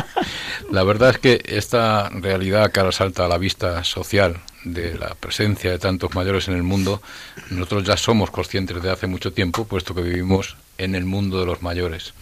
[0.70, 5.14] la verdad es que esta realidad que ahora salta a la vista social de la
[5.14, 7.02] presencia de tantos mayores en el mundo,
[7.50, 11.46] nosotros ya somos conscientes de hace mucho tiempo, puesto que vivimos en el mundo de
[11.46, 12.14] los mayores.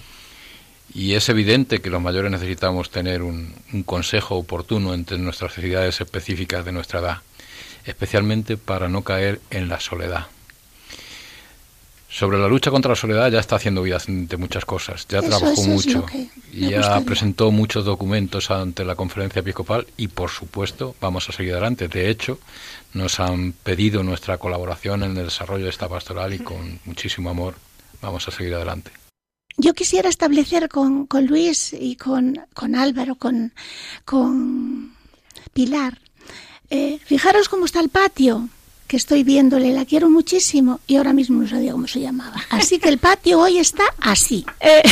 [0.92, 3.54] Y es evidente que los mayores necesitamos tener un,
[3.86, 7.18] consejo oportuno entre nuestras necesidades específicas de nuestra edad,
[7.84, 10.26] especialmente para no caer en la soledad.
[12.10, 15.62] Sobre la lucha contra la soledad ya está haciendo vida de muchas cosas, ya trabajó
[15.62, 16.04] mucho
[16.52, 21.52] y ya presentó muchos documentos ante la conferencia episcopal y por supuesto vamos a seguir
[21.52, 21.86] adelante.
[21.86, 22.40] De hecho,
[22.94, 27.54] nos han pedido nuestra colaboración en el desarrollo de esta pastoral y con muchísimo amor
[28.02, 28.90] vamos a seguir adelante.
[29.56, 33.52] Yo quisiera establecer con, Luis y con, con Álvaro, con,
[34.04, 34.96] con
[35.52, 36.00] Pilar,
[36.70, 38.48] eh, fijaros cómo está el patio
[38.90, 42.42] que estoy viéndole, la quiero muchísimo y ahora mismo no sabía cómo se llamaba.
[42.50, 44.44] Así que el patio hoy está así.
[44.58, 44.82] Eh,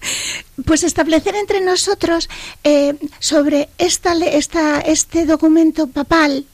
[0.64, 2.30] pues establecer entre nosotros
[2.64, 6.46] eh, sobre esta, esta, este documento papal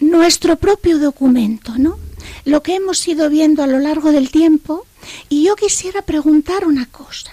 [0.00, 2.00] nuestro propio documento, ¿no?
[2.46, 4.84] Lo que hemos ido viendo a lo largo del tiempo
[5.28, 7.30] y yo quisiera preguntar una cosa.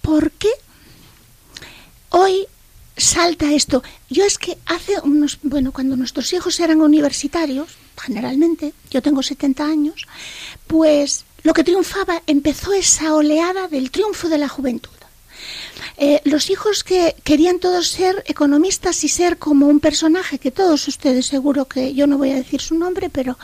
[0.00, 0.48] ¿Por qué
[2.08, 2.46] hoy
[2.96, 3.82] salta esto?
[4.10, 7.68] Yo es que hace unos, bueno, cuando nuestros hijos eran universitarios,
[8.00, 10.06] generalmente, yo tengo 70 años,
[10.66, 14.90] pues lo que triunfaba empezó esa oleada del triunfo de la juventud.
[15.96, 20.88] Eh, los hijos que querían todos ser economistas y ser como un personaje que todos
[20.88, 23.38] ustedes seguro que yo no voy a decir su nombre, pero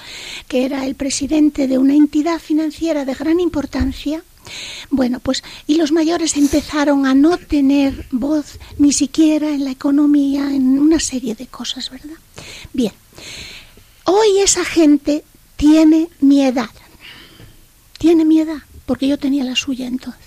[0.49, 4.25] que era el presidente de una entidad financiera de gran importancia.
[4.91, 10.55] Bueno, pues y los mayores empezaron a no tener voz ni siquiera en la economía,
[10.55, 12.17] en una serie de cosas, ¿verdad?
[12.73, 12.93] Bien,
[14.05, 15.25] hoy esa gente
[15.57, 16.71] tiene mi edad,
[17.99, 20.25] tiene mi edad, porque yo tenía la suya entonces.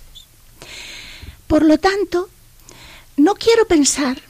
[1.48, 2.30] Por lo tanto,
[3.18, 4.22] no quiero pensar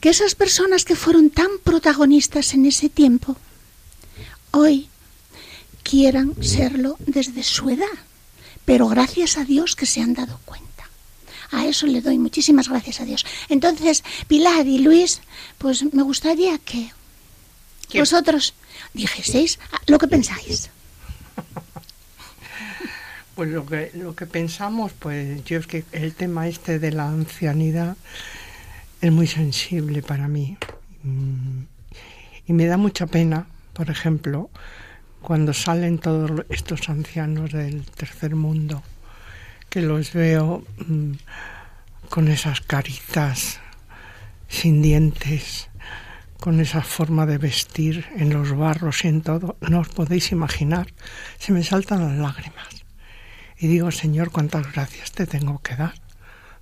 [0.00, 3.36] que esas personas que fueron tan protagonistas en ese tiempo,
[4.50, 4.88] hoy
[5.82, 7.86] quieran serlo desde su edad.
[8.64, 10.88] Pero gracias a Dios que se han dado cuenta.
[11.50, 13.26] A eso le doy muchísimas gracias a Dios.
[13.48, 15.20] Entonces, Pilar y Luis,
[15.58, 16.90] pues me gustaría que
[17.94, 18.54] vosotros
[18.94, 20.70] dijeseis lo que pensáis.
[23.34, 27.08] Pues lo que, lo que pensamos, pues yo es que el tema este de la
[27.08, 27.96] ancianidad
[29.00, 30.58] es muy sensible para mí.
[31.02, 31.62] Mm,
[32.46, 34.50] y me da mucha pena, por ejemplo,
[35.22, 38.82] cuando salen todos estos ancianos del tercer mundo,
[39.70, 41.12] que los veo mm,
[42.08, 43.60] con esas caritas
[44.48, 45.70] sin dientes,
[46.38, 50.88] con esa forma de vestir en los barros y en todo, no os podéis imaginar,
[51.38, 52.84] se me saltan las lágrimas.
[53.56, 55.94] Y digo, Señor, cuántas gracias te tengo que dar,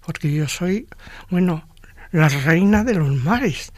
[0.05, 0.87] porque yo soy,
[1.31, 1.67] bueno,
[2.13, 3.73] la reina de los mares,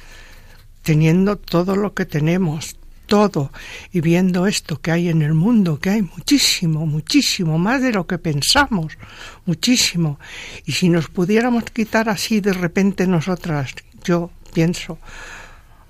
[0.82, 2.76] teniendo todo lo que tenemos,
[3.12, 3.52] todo,
[3.92, 8.06] y viendo esto que hay en el mundo, que hay muchísimo, muchísimo, más de lo
[8.06, 8.96] que pensamos,
[9.44, 10.18] muchísimo.
[10.64, 14.98] Y si nos pudiéramos quitar así de repente nosotras, yo pienso,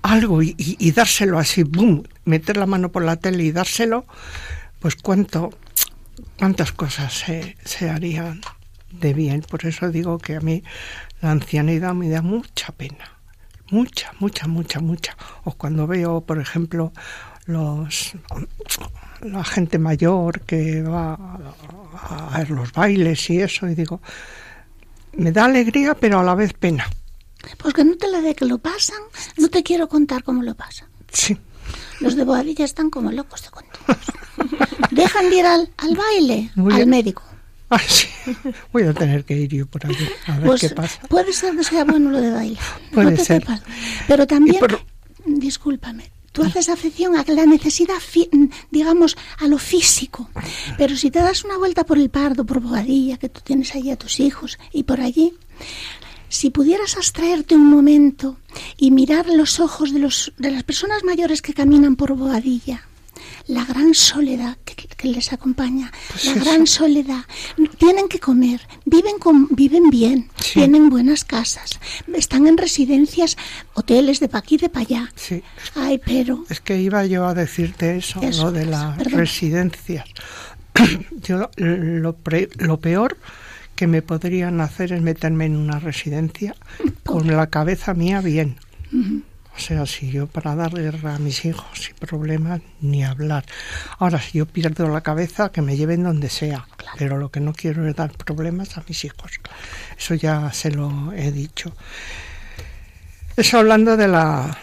[0.01, 4.05] algo y, dárselo así, boom, meter la mano por la tele y dárselo,
[4.79, 5.57] pues cuánto,
[6.37, 8.41] cuántas cosas se, se harían
[8.91, 9.43] de bien.
[9.49, 10.61] Por eso digo que a mí
[11.21, 13.12] la ancianidad me da mucha pena.
[13.73, 15.17] Mucha, mucha, mucha, mucha.
[15.45, 16.93] O cuando veo, por ejemplo,
[17.47, 18.13] los
[19.21, 23.99] la gente mayor que va a, ver los bailes y eso, y digo,
[25.13, 26.87] me da alegría, pero a la vez pena.
[27.57, 29.01] Pues que no te la de que lo pasan,
[29.37, 30.87] no te quiero contar cómo lo pasan.
[31.11, 31.35] Sí.
[31.99, 34.05] Los de Boadilla están como locos de contados.
[34.91, 37.23] Dejan de ir al, baile, al médico.
[38.73, 39.95] Voy a tener que ir yo por ahí
[40.27, 41.01] a ver pues qué pasa.
[41.07, 42.59] Puede ser que sea bueno lo de baile.
[42.91, 43.45] Puede ser.
[44.07, 44.59] Pero también,
[45.25, 47.99] discúlpame, tú haces afección a la necesidad,
[48.71, 50.29] digamos, a lo físico.
[50.77, 53.91] Pero si te das una vuelta por el Pardo, por Boadilla, que tú tienes allí
[53.91, 55.33] a tus hijos y por allí,
[56.29, 58.37] si pudieras abstraerte un momento
[58.77, 62.87] y mirar los ojos de, los, de las personas mayores que caminan por Boadilla,
[63.47, 67.25] la gran soledad que, les acompaña, pues la gran soledad.
[67.77, 71.79] Tienen que comer, viven, con, viven bien, tienen buenas casas,
[72.13, 73.35] están en residencias,
[73.73, 75.11] hoteles de pa' aquí, de pa' allá.
[75.15, 75.43] Sí.
[75.75, 76.45] Ay, pero...
[76.49, 80.05] Es que iba yo a decirte eso, lo de las residencias.
[81.21, 82.15] yo lo,
[82.57, 83.17] lo peor
[83.75, 86.55] que me podrían hacer es meterme en una residencia
[87.03, 88.57] con la cabeza mía bien.
[89.55, 93.45] O sea, si yo para dar guerra a mis hijos sin problemas, ni hablar.
[93.99, 96.67] Ahora, si yo pierdo la cabeza, que me lleven donde sea.
[96.97, 99.39] Pero lo que no quiero es dar problemas a mis hijos.
[99.97, 101.71] Eso ya se lo he dicho.
[103.35, 104.57] Eso hablando de la,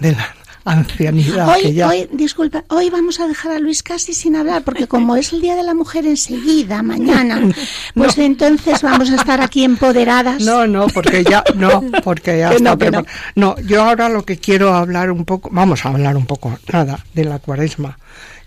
[0.00, 0.34] de la
[0.68, 1.48] ancianidad.
[1.48, 5.32] Hoy, hoy, disculpa, hoy vamos a dejar a Luis casi sin hablar, porque como es
[5.32, 7.40] el Día de la Mujer enseguida, mañana,
[7.94, 10.42] pues entonces vamos a estar aquí empoderadas.
[10.42, 13.04] No, no, porque ya, no, porque ya está no,
[13.34, 17.04] no, yo ahora lo que quiero hablar un poco, vamos a hablar un poco, nada,
[17.14, 17.98] de la cuaresma,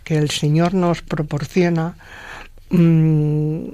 [0.04, 1.96] que el Señor nos proporciona
[2.70, 3.66] mm,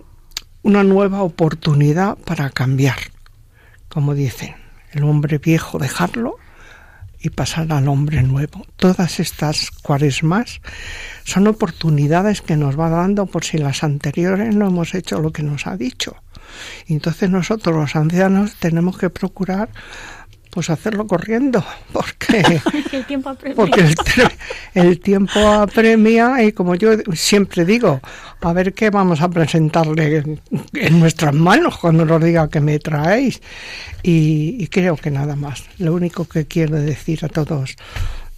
[0.64, 2.98] una nueva oportunidad para cambiar,
[3.90, 4.56] como dicen,
[4.94, 6.38] el hombre viejo dejarlo
[7.20, 8.66] y pasar al hombre nuevo.
[8.76, 10.62] Todas estas cuaresmas
[11.24, 15.44] son oportunidades que nos va dando por si las anteriores no hemos hecho lo que
[15.44, 16.16] nos ha dicho.
[16.88, 19.70] Entonces nosotros los ancianos tenemos que procurar
[20.50, 23.56] pues hacerlo corriendo, porque el tiempo apremia.
[23.56, 23.96] Porque
[24.74, 28.02] el, tiempo apremia y como yo siempre digo,
[28.42, 30.40] a ver qué vamos a presentarle
[30.74, 33.42] en nuestras manos cuando nos diga que me traéis.
[34.04, 35.64] Y, creo que nada más.
[35.80, 37.76] Lo único que quiero decir a todos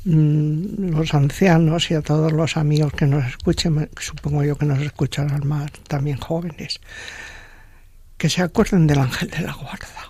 [0.05, 4.79] mm, los ancianos y a todos los amigos que nos escuchen, supongo yo que nos
[4.79, 6.79] escucharán más también jóvenes,
[8.17, 10.08] que se acuerden del ángel de la guarda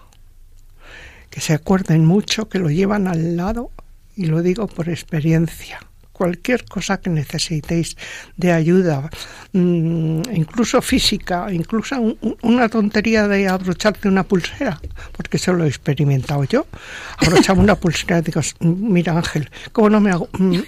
[1.40, 3.72] se acuerden mucho, que lo llevan al lado,
[4.20, 5.80] y lo digo por experiencia.
[6.12, 7.96] Cualquier cosa que necesitéis
[8.36, 9.10] de ayuda,
[9.54, 11.96] mm, incluso física, incluso
[12.42, 14.82] una tontería de abrocharte una pulsera,
[15.16, 16.68] porque eso lo he experimentado yo.
[17.20, 20.12] Abrochaba una pulsera y digo, mira Ángel, ¿cómo no me,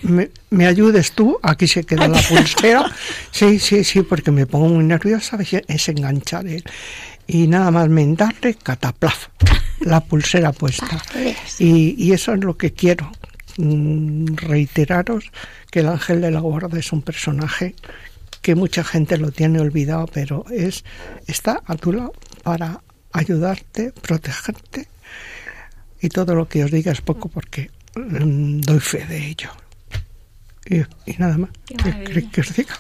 [0.04, 1.38] me, me, ayudes tú?
[1.44, 2.90] Aquí se queda la pulsera.
[3.32, 6.64] Sí, sí, sí, porque me pongo muy nerviosa, es enganchar él
[7.28, 9.28] y nada más mendarle cataplaf
[9.80, 11.02] la pulsera puesta.
[11.60, 13.12] Y, eso es lo que quiero.
[13.58, 15.32] Mm, reiteraros
[15.70, 17.76] que el ángel de la guarda es un personaje
[18.42, 20.84] que mucha gente lo tiene olvidado, pero es
[21.28, 22.14] está a tu lado
[22.44, 24.88] para ayudarte, protegerte
[26.02, 29.50] y todo lo que os diga es poco porque mm, doy fe de ello.
[30.66, 31.50] Y, nada más.
[31.66, 32.78] ¿Qué, que os diga?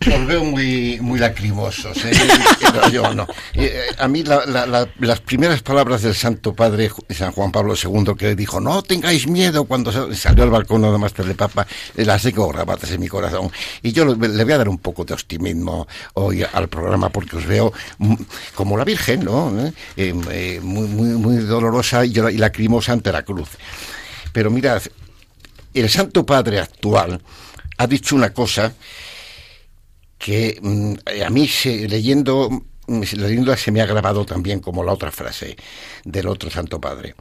[0.00, 2.04] Os veo muy, muy lacrimosos.
[2.06, 2.12] ¿eh?
[2.92, 3.26] Yo no.
[3.52, 8.60] Eh, a mí las primeras palabras del Santo Padre San Juan Pablo II que dijo,
[8.60, 12.90] no tengáis miedo cuando salió al balcón de Máster de Papa, eh, las tengo grabadas
[12.90, 13.52] en mi corazón.
[13.82, 17.44] Y yo le voy a dar un poco de optimismo hoy al programa porque os
[17.44, 17.70] veo
[18.54, 19.50] como la Virgen, ¿no?
[19.50, 23.50] muy, muy, muy dolorosa y, y lacrimosa ante la cruz.
[24.32, 24.80] Pero mirad,
[25.74, 27.20] el Santo Padre actual
[27.76, 28.72] ha dicho una cosa
[30.20, 32.50] que mm, a mí se, leyendo,
[32.86, 35.56] mm, se me ha grabado también como la otra frase
[36.04, 37.14] del otro Santo Padre.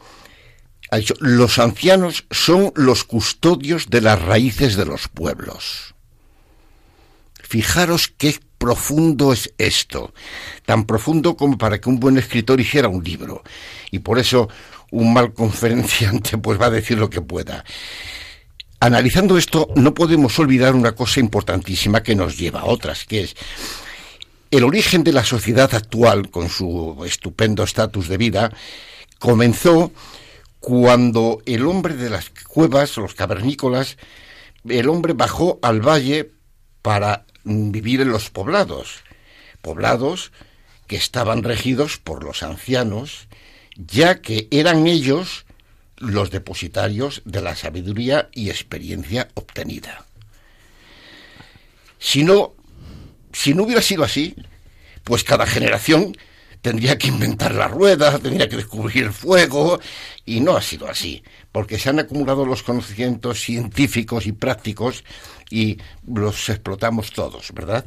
[0.92, 5.96] Ha dicho, los ancianos son los custodios de las raíces de los pueblos.
[7.42, 10.14] Fijaros qué profundo es esto,
[10.66, 13.44] tan profundo como para que un buen escritor hiciera un libro.
[13.92, 14.50] Y por eso
[14.92, 17.64] un mal conferenciante pues va a decir lo que pueda.
[18.82, 23.36] Analizando esto, no podemos olvidar una cosa importantísima que nos lleva a otras, que es
[24.52, 28.52] el origen de la sociedad actual, con su estupendo estatus de vida,
[29.20, 29.92] comenzó
[30.62, 33.98] cuando el hombre de las cuevas, los cavernícolas,
[34.68, 36.32] el hombre bajó al valle
[36.82, 39.04] para vivir en los poblados,
[39.62, 40.32] poblados
[40.88, 43.28] que estaban regidos por los ancianos,
[43.76, 45.46] ya que eran ellos
[46.00, 50.06] los depositarios de la sabiduría y experiencia obtenida.
[52.00, 52.56] Si no,
[53.34, 54.36] si no hubiera sido así,
[55.04, 56.16] pues cada generación
[56.62, 59.80] tendría que inventar la rueda, tendría que descubrir el fuego,
[60.26, 65.04] y no ha sido así, porque se han acumulado los conocimientos científicos y prácticos
[65.50, 65.78] y
[66.08, 67.86] los explotamos todos, ¿verdad?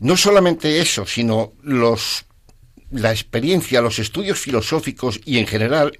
[0.00, 2.24] No solamente eso, sino los,
[2.90, 5.98] la experiencia, los estudios filosóficos y en general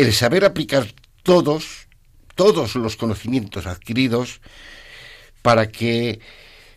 [0.00, 1.88] el saber aplicar todos,
[2.34, 4.40] todos los conocimientos adquiridos
[5.42, 6.20] para que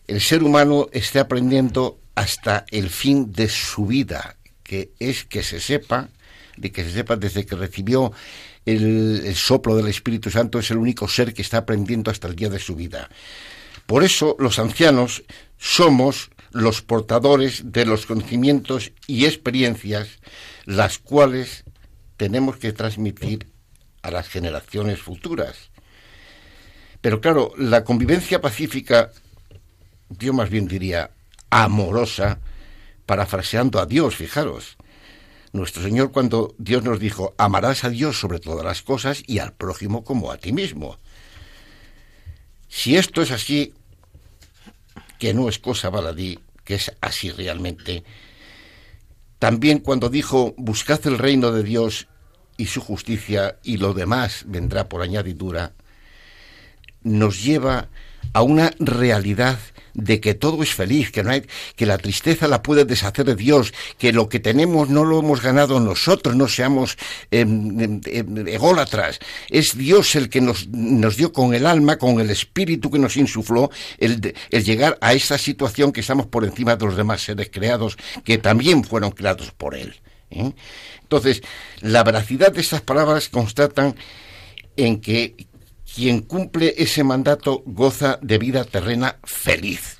[0.07, 5.61] el ser humano esté aprendiendo hasta el fin de su vida, que es que se
[5.61, 6.09] sepa,
[6.57, 8.11] de que se sepa desde que recibió
[8.65, 12.49] el, soplo del Espíritu Santo, es el único ser que está aprendiendo hasta el día
[12.49, 13.09] de su vida.
[13.85, 15.23] Por eso los ancianos
[15.57, 20.19] somos los portadores de los conocimientos y experiencias,
[20.65, 21.63] las cuales
[22.23, 23.51] tenemos que transmitir
[24.01, 25.71] a las generaciones futuras.
[27.01, 29.11] Pero claro, la convivencia pacífica,
[30.07, 31.11] yo más bien diría
[31.49, 32.39] amorosa,
[33.05, 34.77] parafraseando a Dios, fijaros.
[35.51, 39.51] Nuestro Señor cuando Dios nos dijo, amarás a Dios sobre todas las cosas y al
[39.51, 40.97] prójimo como a ti mismo.
[42.69, 43.73] Si esto es así,
[45.19, 48.05] que no es cosa baladí, que es así realmente,
[49.39, 52.07] también cuando dijo, buscad el reino de Dios
[52.57, 55.73] y su justicia y lo demás vendrá por añadidura,
[57.03, 57.89] nos lleva
[58.33, 59.59] a una realidad
[59.93, 61.43] de que todo es feliz, que no hay,
[61.75, 65.41] que la tristeza la puede deshacer de Dios, que lo que tenemos no lo hemos
[65.41, 66.97] ganado nosotros, no seamos
[67.29, 67.45] eh,
[68.47, 69.19] ególatras.
[69.49, 73.17] Es Dios el que nos, nos, dio con el alma, con el espíritu que nos
[73.17, 77.49] insufló, el, el llegar a esa situación que estamos por encima de los demás seres
[77.51, 79.95] creados, que también fueron creados por Él.
[80.33, 80.53] ¿Eh?
[81.01, 81.41] Entonces,
[81.81, 83.95] la veracidad de estas palabras constatan
[84.75, 85.47] en que
[85.93, 89.99] quien cumple ese mandato goza de vida terrena feliz.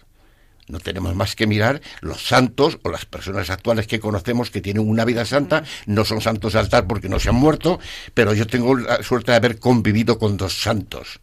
[0.68, 4.88] No tenemos más que mirar los santos o las personas actuales que conocemos que tienen
[4.88, 5.64] una vida santa.
[5.86, 7.80] No son santos de altar porque no se han muerto,
[8.14, 11.20] pero yo tengo la suerte de haber convivido con dos santos.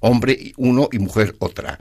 [0.00, 1.78] Hombre uno y mujer otra.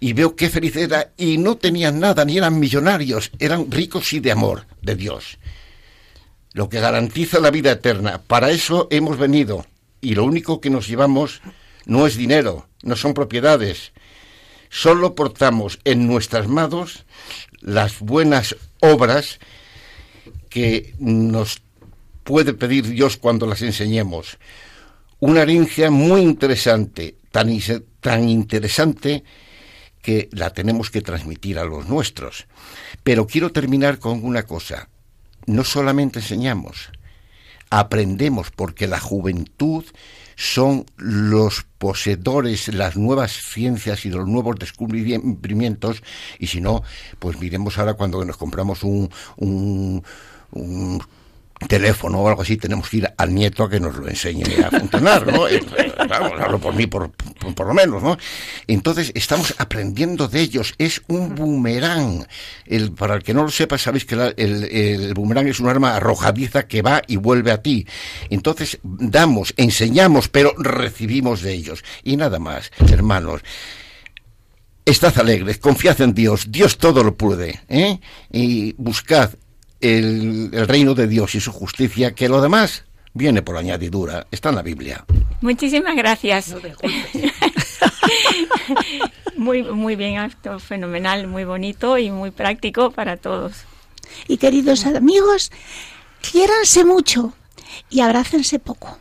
[0.00, 4.20] Y veo qué feliz era y no tenían nada, ni eran millonarios, eran ricos y
[4.20, 5.38] de amor de Dios.
[6.52, 8.20] Lo que garantiza la vida eterna.
[8.26, 9.66] Para eso hemos venido
[10.00, 11.42] y lo único que nos llevamos
[11.86, 13.92] no es dinero, no son propiedades.
[14.68, 17.04] Solo portamos en nuestras manos
[17.60, 19.38] las buenas obras
[20.48, 21.62] que nos
[22.24, 24.38] puede pedir Dios cuando las enseñemos.
[25.18, 27.50] Una herencia muy interesante, tan,
[28.00, 29.24] tan interesante
[30.02, 32.46] que la tenemos que transmitir a los nuestros.
[33.02, 34.88] Pero quiero terminar con una cosa.
[35.46, 36.90] No solamente enseñamos,
[37.70, 39.84] aprendemos porque la juventud
[40.36, 46.02] son los poseedores las nuevas ciencias y los nuevos descubrimientos.
[46.38, 46.82] Y si no,
[47.18, 50.02] pues miremos ahora cuando nos compramos un, un,
[50.52, 51.02] un
[51.68, 54.70] teléfono o algo así, tenemos que ir al nieto a que nos lo enseñe a
[54.70, 55.44] funcionar, ¿no?
[56.08, 58.16] Vamos, hablo por mí, por, por, lo menos, ¿no?
[58.66, 60.74] Entonces, estamos aprendiendo de ellos.
[60.78, 62.26] Es un boomerang.
[62.66, 65.96] El, para el que no lo sepa, sabéis que el, el boomerang es un arma
[65.96, 67.86] arrojadiza que va y vuelve a ti.
[68.30, 71.84] Entonces, damos, enseñamos, pero recibimos de ellos.
[72.02, 73.42] Y nada más, hermanos.
[74.86, 78.00] Estad alegres, confiad en Dios, Dios todo lo puede, ¿eh?
[78.32, 79.30] Y buscad
[79.80, 84.56] el, reino de Dios y su justicia, que lo demás viene por añadidura, está en
[84.56, 85.04] la Biblia.
[85.40, 86.54] Muchísimas gracias.
[89.36, 93.64] muy, muy bien, acto fenomenal, muy bonito y muy práctico para todos.
[94.28, 95.50] Y queridos amigos,
[96.30, 97.32] quiéranse mucho
[97.88, 98.98] y abrácense poco.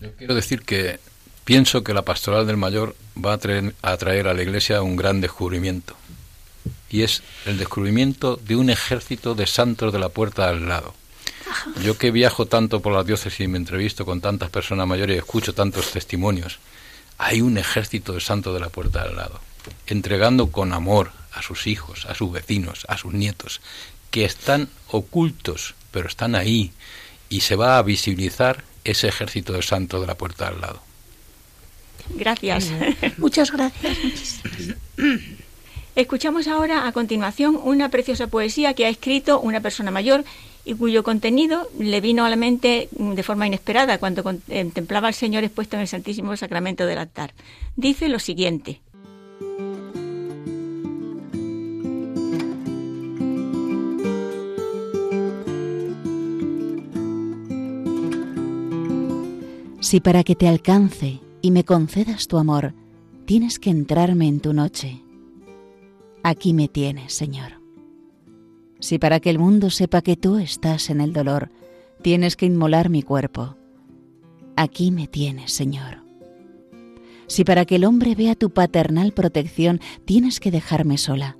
[0.00, 0.98] Yo quiero decir que
[1.44, 4.96] pienso que la pastoral del mayor va a traer, a traer a la iglesia un
[4.96, 5.96] gran descubrimiento
[6.90, 10.94] y es el descubrimiento de un ejército de santos de la puerta al lado.
[11.82, 15.18] Yo que viajo tanto por la diócesis y me entrevisto con tantas personas mayores y
[15.18, 16.58] escucho tantos testimonios,
[17.18, 19.40] hay un ejército de santos de la puerta al lado,
[19.86, 23.60] entregando con amor a sus hijos, a sus vecinos, a sus nietos,
[24.10, 26.72] que están ocultos, pero están ahí,
[27.28, 30.82] y se va a visibilizar ese ejército de santos de la puerta al lado.
[32.14, 32.70] Gracias.
[33.18, 34.40] Muchas gracias.
[35.96, 40.24] Escuchamos ahora a continuación una preciosa poesía que ha escrito una persona mayor
[40.64, 45.42] y cuyo contenido le vino a la mente de forma inesperada cuando contemplaba al Señor
[45.42, 47.34] expuesto en el Santísimo Sacramento del altar.
[47.76, 48.80] Dice lo siguiente.
[59.80, 62.74] Si para que te alcance y me concedas tu amor,
[63.24, 65.02] tienes que entrarme en tu noche
[66.22, 67.60] aquí me tienes, Señor.
[68.80, 71.50] Si para que el mundo sepa que tú estás en el dolor,
[72.02, 73.56] tienes que inmolar mi cuerpo,
[74.56, 76.02] aquí me tienes, Señor.
[77.26, 81.36] Si para que el hombre vea tu paternal protección, tienes que dejarme sola,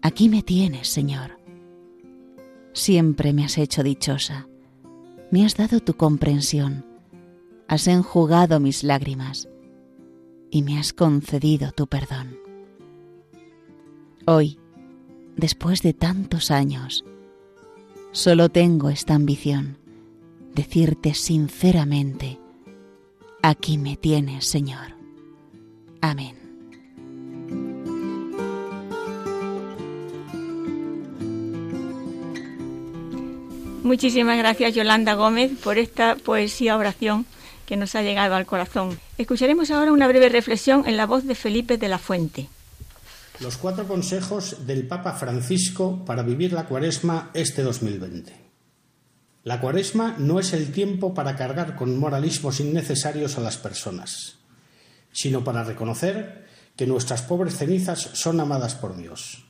[0.00, 1.38] aquí me tienes, Señor.
[2.72, 4.48] Siempre me has hecho dichosa,
[5.30, 6.84] me has dado tu comprensión,
[7.68, 9.48] has enjugado mis lágrimas
[10.50, 12.43] y me has concedido tu perdón.
[14.26, 14.58] Hoy,
[15.36, 17.04] después de tantos años,
[18.12, 19.76] solo tengo esta ambición,
[20.54, 22.38] decirte sinceramente,
[23.42, 24.94] aquí me tienes, Señor.
[26.00, 26.36] Amén.
[33.82, 37.26] Muchísimas gracias Yolanda Gómez por esta poesía oración
[37.66, 38.98] que nos ha llegado al corazón.
[39.18, 42.48] Escucharemos ahora una breve reflexión en la voz de Felipe de la Fuente.
[43.40, 48.32] Los cuatro consejos del Papa Francisco para vivir la cuaresma este 2020.
[49.42, 54.36] La cuaresma no es el tiempo para cargar con moralismos innecesarios a las personas,
[55.12, 59.44] sino para reconocer que nuestras pobres cenizas son amadas por Dios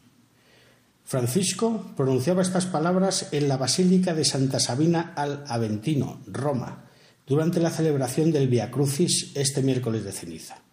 [1.04, 6.86] Francisco pronunciaba estas palabras en la Basílica de Santa Sabina al Aventino, Roma,
[7.26, 10.63] durante la celebración del Via Crucis este miércoles de ceniza.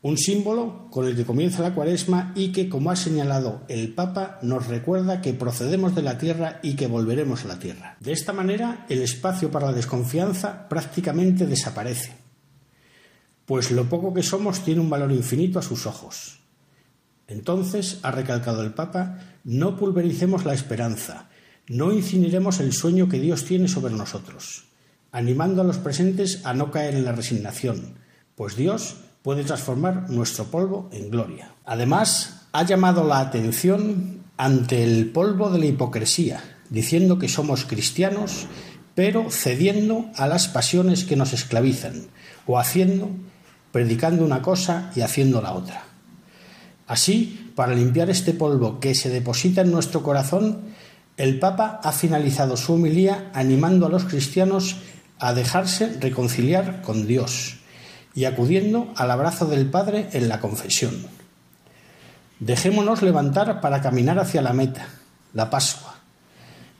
[0.00, 4.38] Un símbolo con el que comienza la cuaresma y que, como ha señalado el Papa,
[4.42, 7.96] nos recuerda que procedemos de la tierra y que volveremos a la tierra.
[7.98, 12.12] De esta manera, el espacio para la desconfianza prácticamente desaparece,
[13.44, 16.38] pues lo poco que somos tiene un valor infinito a sus ojos.
[17.26, 21.28] Entonces, ha recalcado el Papa, no pulvericemos la esperanza,
[21.66, 24.66] no incineremos el sueño que Dios tiene sobre nosotros,
[25.10, 27.98] animando a los presentes a no caer en la resignación,
[28.36, 31.54] pues Dios puede transformar nuestro polvo en gloria.
[31.64, 38.46] Además, ha llamado la atención ante el polvo de la hipocresía, diciendo que somos cristianos,
[38.94, 42.06] pero cediendo a las pasiones que nos esclavizan,
[42.46, 43.10] o haciendo,
[43.72, 45.84] predicando una cosa y haciendo la otra.
[46.86, 50.60] Así, para limpiar este polvo que se deposita en nuestro corazón,
[51.16, 54.76] el Papa ha finalizado su homilía animando a los cristianos
[55.18, 57.57] a dejarse reconciliar con Dios
[58.18, 61.06] y acudiendo al abrazo del Padre en la confesión.
[62.40, 64.88] Dejémonos levantar para caminar hacia la meta,
[65.34, 66.00] la Pascua.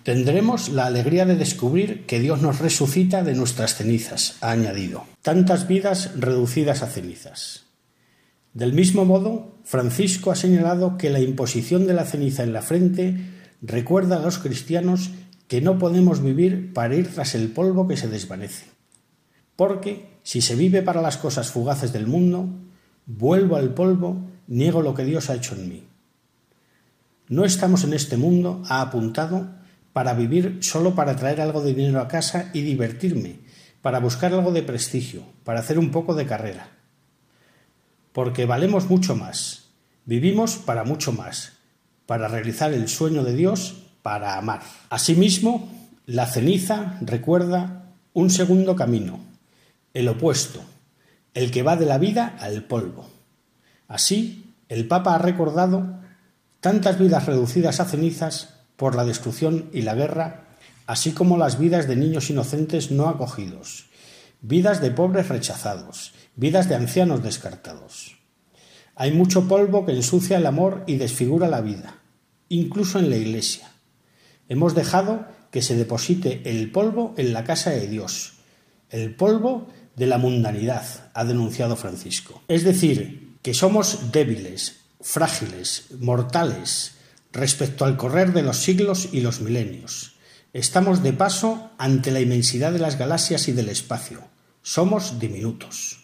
[0.03, 5.05] Tendremos la alegría de descubrir que Dios nos resucita de nuestras cenizas, ha añadido.
[5.23, 7.67] Tantas vidas reducidas a cenizas.
[8.53, 13.15] Del mismo modo, Francisco ha señalado que la imposición de la ceniza en la frente
[13.63, 15.11] recuerda a los cristianos
[15.47, 18.78] que no podemos vivir para ir tras el polvo que se desvanece.
[19.59, 22.49] Porque si se vive para las cosas fugaces del mundo,
[23.07, 25.83] vuelvo al polvo, niego lo que Dios ha hecho en mí.
[27.29, 29.51] No estamos en este mundo, ha apuntado,
[29.93, 33.41] para vivir solo para traer algo de dinero a casa y divertirme,
[33.83, 36.79] para buscar algo de prestigio, para hacer un poco de carrera
[38.19, 39.67] porque valemos mucho más.
[40.05, 41.53] Vivimos para mucho más,
[42.05, 44.61] para realizar el sueño de Dios, para amar.
[44.91, 45.71] Asimismo,
[46.05, 49.21] la ceniza recuerda un segundo camino,
[49.99, 50.61] el opuesto,
[51.35, 53.11] el que va de la vida al polvo.
[53.89, 55.99] Así, el Papa ha recordado
[56.61, 60.51] tantas vidas reducidas a cenizas por la destrucción y la guerra,
[60.87, 63.87] así como las vidas de niños inocentes no acogidos,
[64.41, 68.19] vidas de pobres rechazados, vidas de ancianos descartados.
[68.95, 71.99] Hay mucho polvo que ensucia el amor y desfigura la vida,
[72.49, 73.73] incluso en la Iglesia.
[74.49, 78.35] Hemos dejado que se deposite el polvo en la casa de Dios,
[78.91, 79.67] el polvo
[79.99, 82.43] de la mundanidad, ha denunciado Francisco.
[82.49, 86.93] Es decir, que somos débiles, frágiles, mortales,
[87.33, 90.15] respecto al correr de los siglos y los milenios.
[90.53, 94.23] Estamos de paso ante la inmensidad de las galaxias y del espacio.
[94.63, 95.99] Somos diminutos.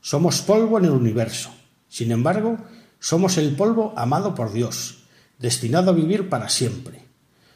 [0.00, 1.50] Somos polvo en el universo.
[1.88, 2.58] Sin embargo,
[2.98, 5.04] somos el polvo amado por Dios,
[5.38, 7.04] destinado a vivir para siempre.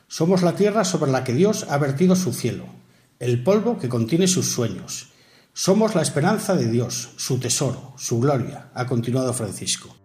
[0.09, 2.67] Somos la tierra sobre la que Dios ha vertido su cielo,
[3.19, 5.09] el polvo que contiene sus sueños.
[5.59, 9.97] Somos la esperanza de Dios, su tesoro, su gloria, ha continuado Francisco.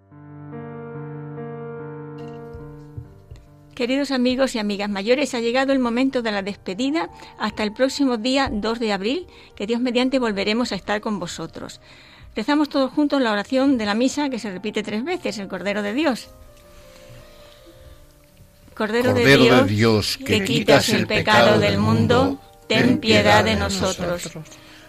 [3.76, 8.16] Queridos amigos y amigas mayores, ha llegado el momento de la despedida hasta el próximo
[8.16, 11.82] día 2 de abril, que Dios mediante volveremos a estar con vosotros.
[12.34, 15.82] Rezamos todos juntos la oración de la misa que se repite tres veces, el Cordero
[15.82, 16.30] de Dios.
[18.74, 22.40] Cordero, de, Dios, que, quitas el pecado del mundo,
[22.70, 24.32] ten piedad de nosotros.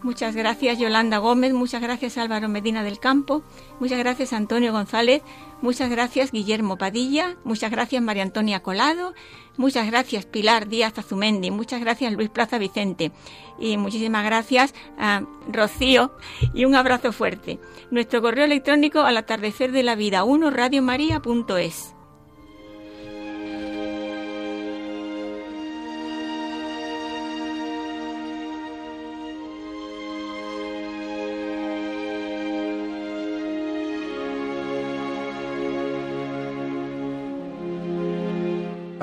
[0.00, 3.42] Muchas gracias Yolanda Gómez, muchas gracias Álvaro Medina del Campo,
[3.80, 5.22] muchas gracias Antonio González,
[5.62, 9.14] muchas gracias Guillermo Padilla, muchas gracias María Antonia Colado,
[9.56, 13.10] muchas gracias Pilar Díaz Azumendi, muchas gracias Luis Plaza Vicente.
[13.58, 16.12] Y muchísimas gracias a Rocío.
[16.52, 17.58] Y un abrazo fuerte.
[17.90, 21.95] Nuestro correo electrónico al atardecer de la vida 1 radiomaria.es.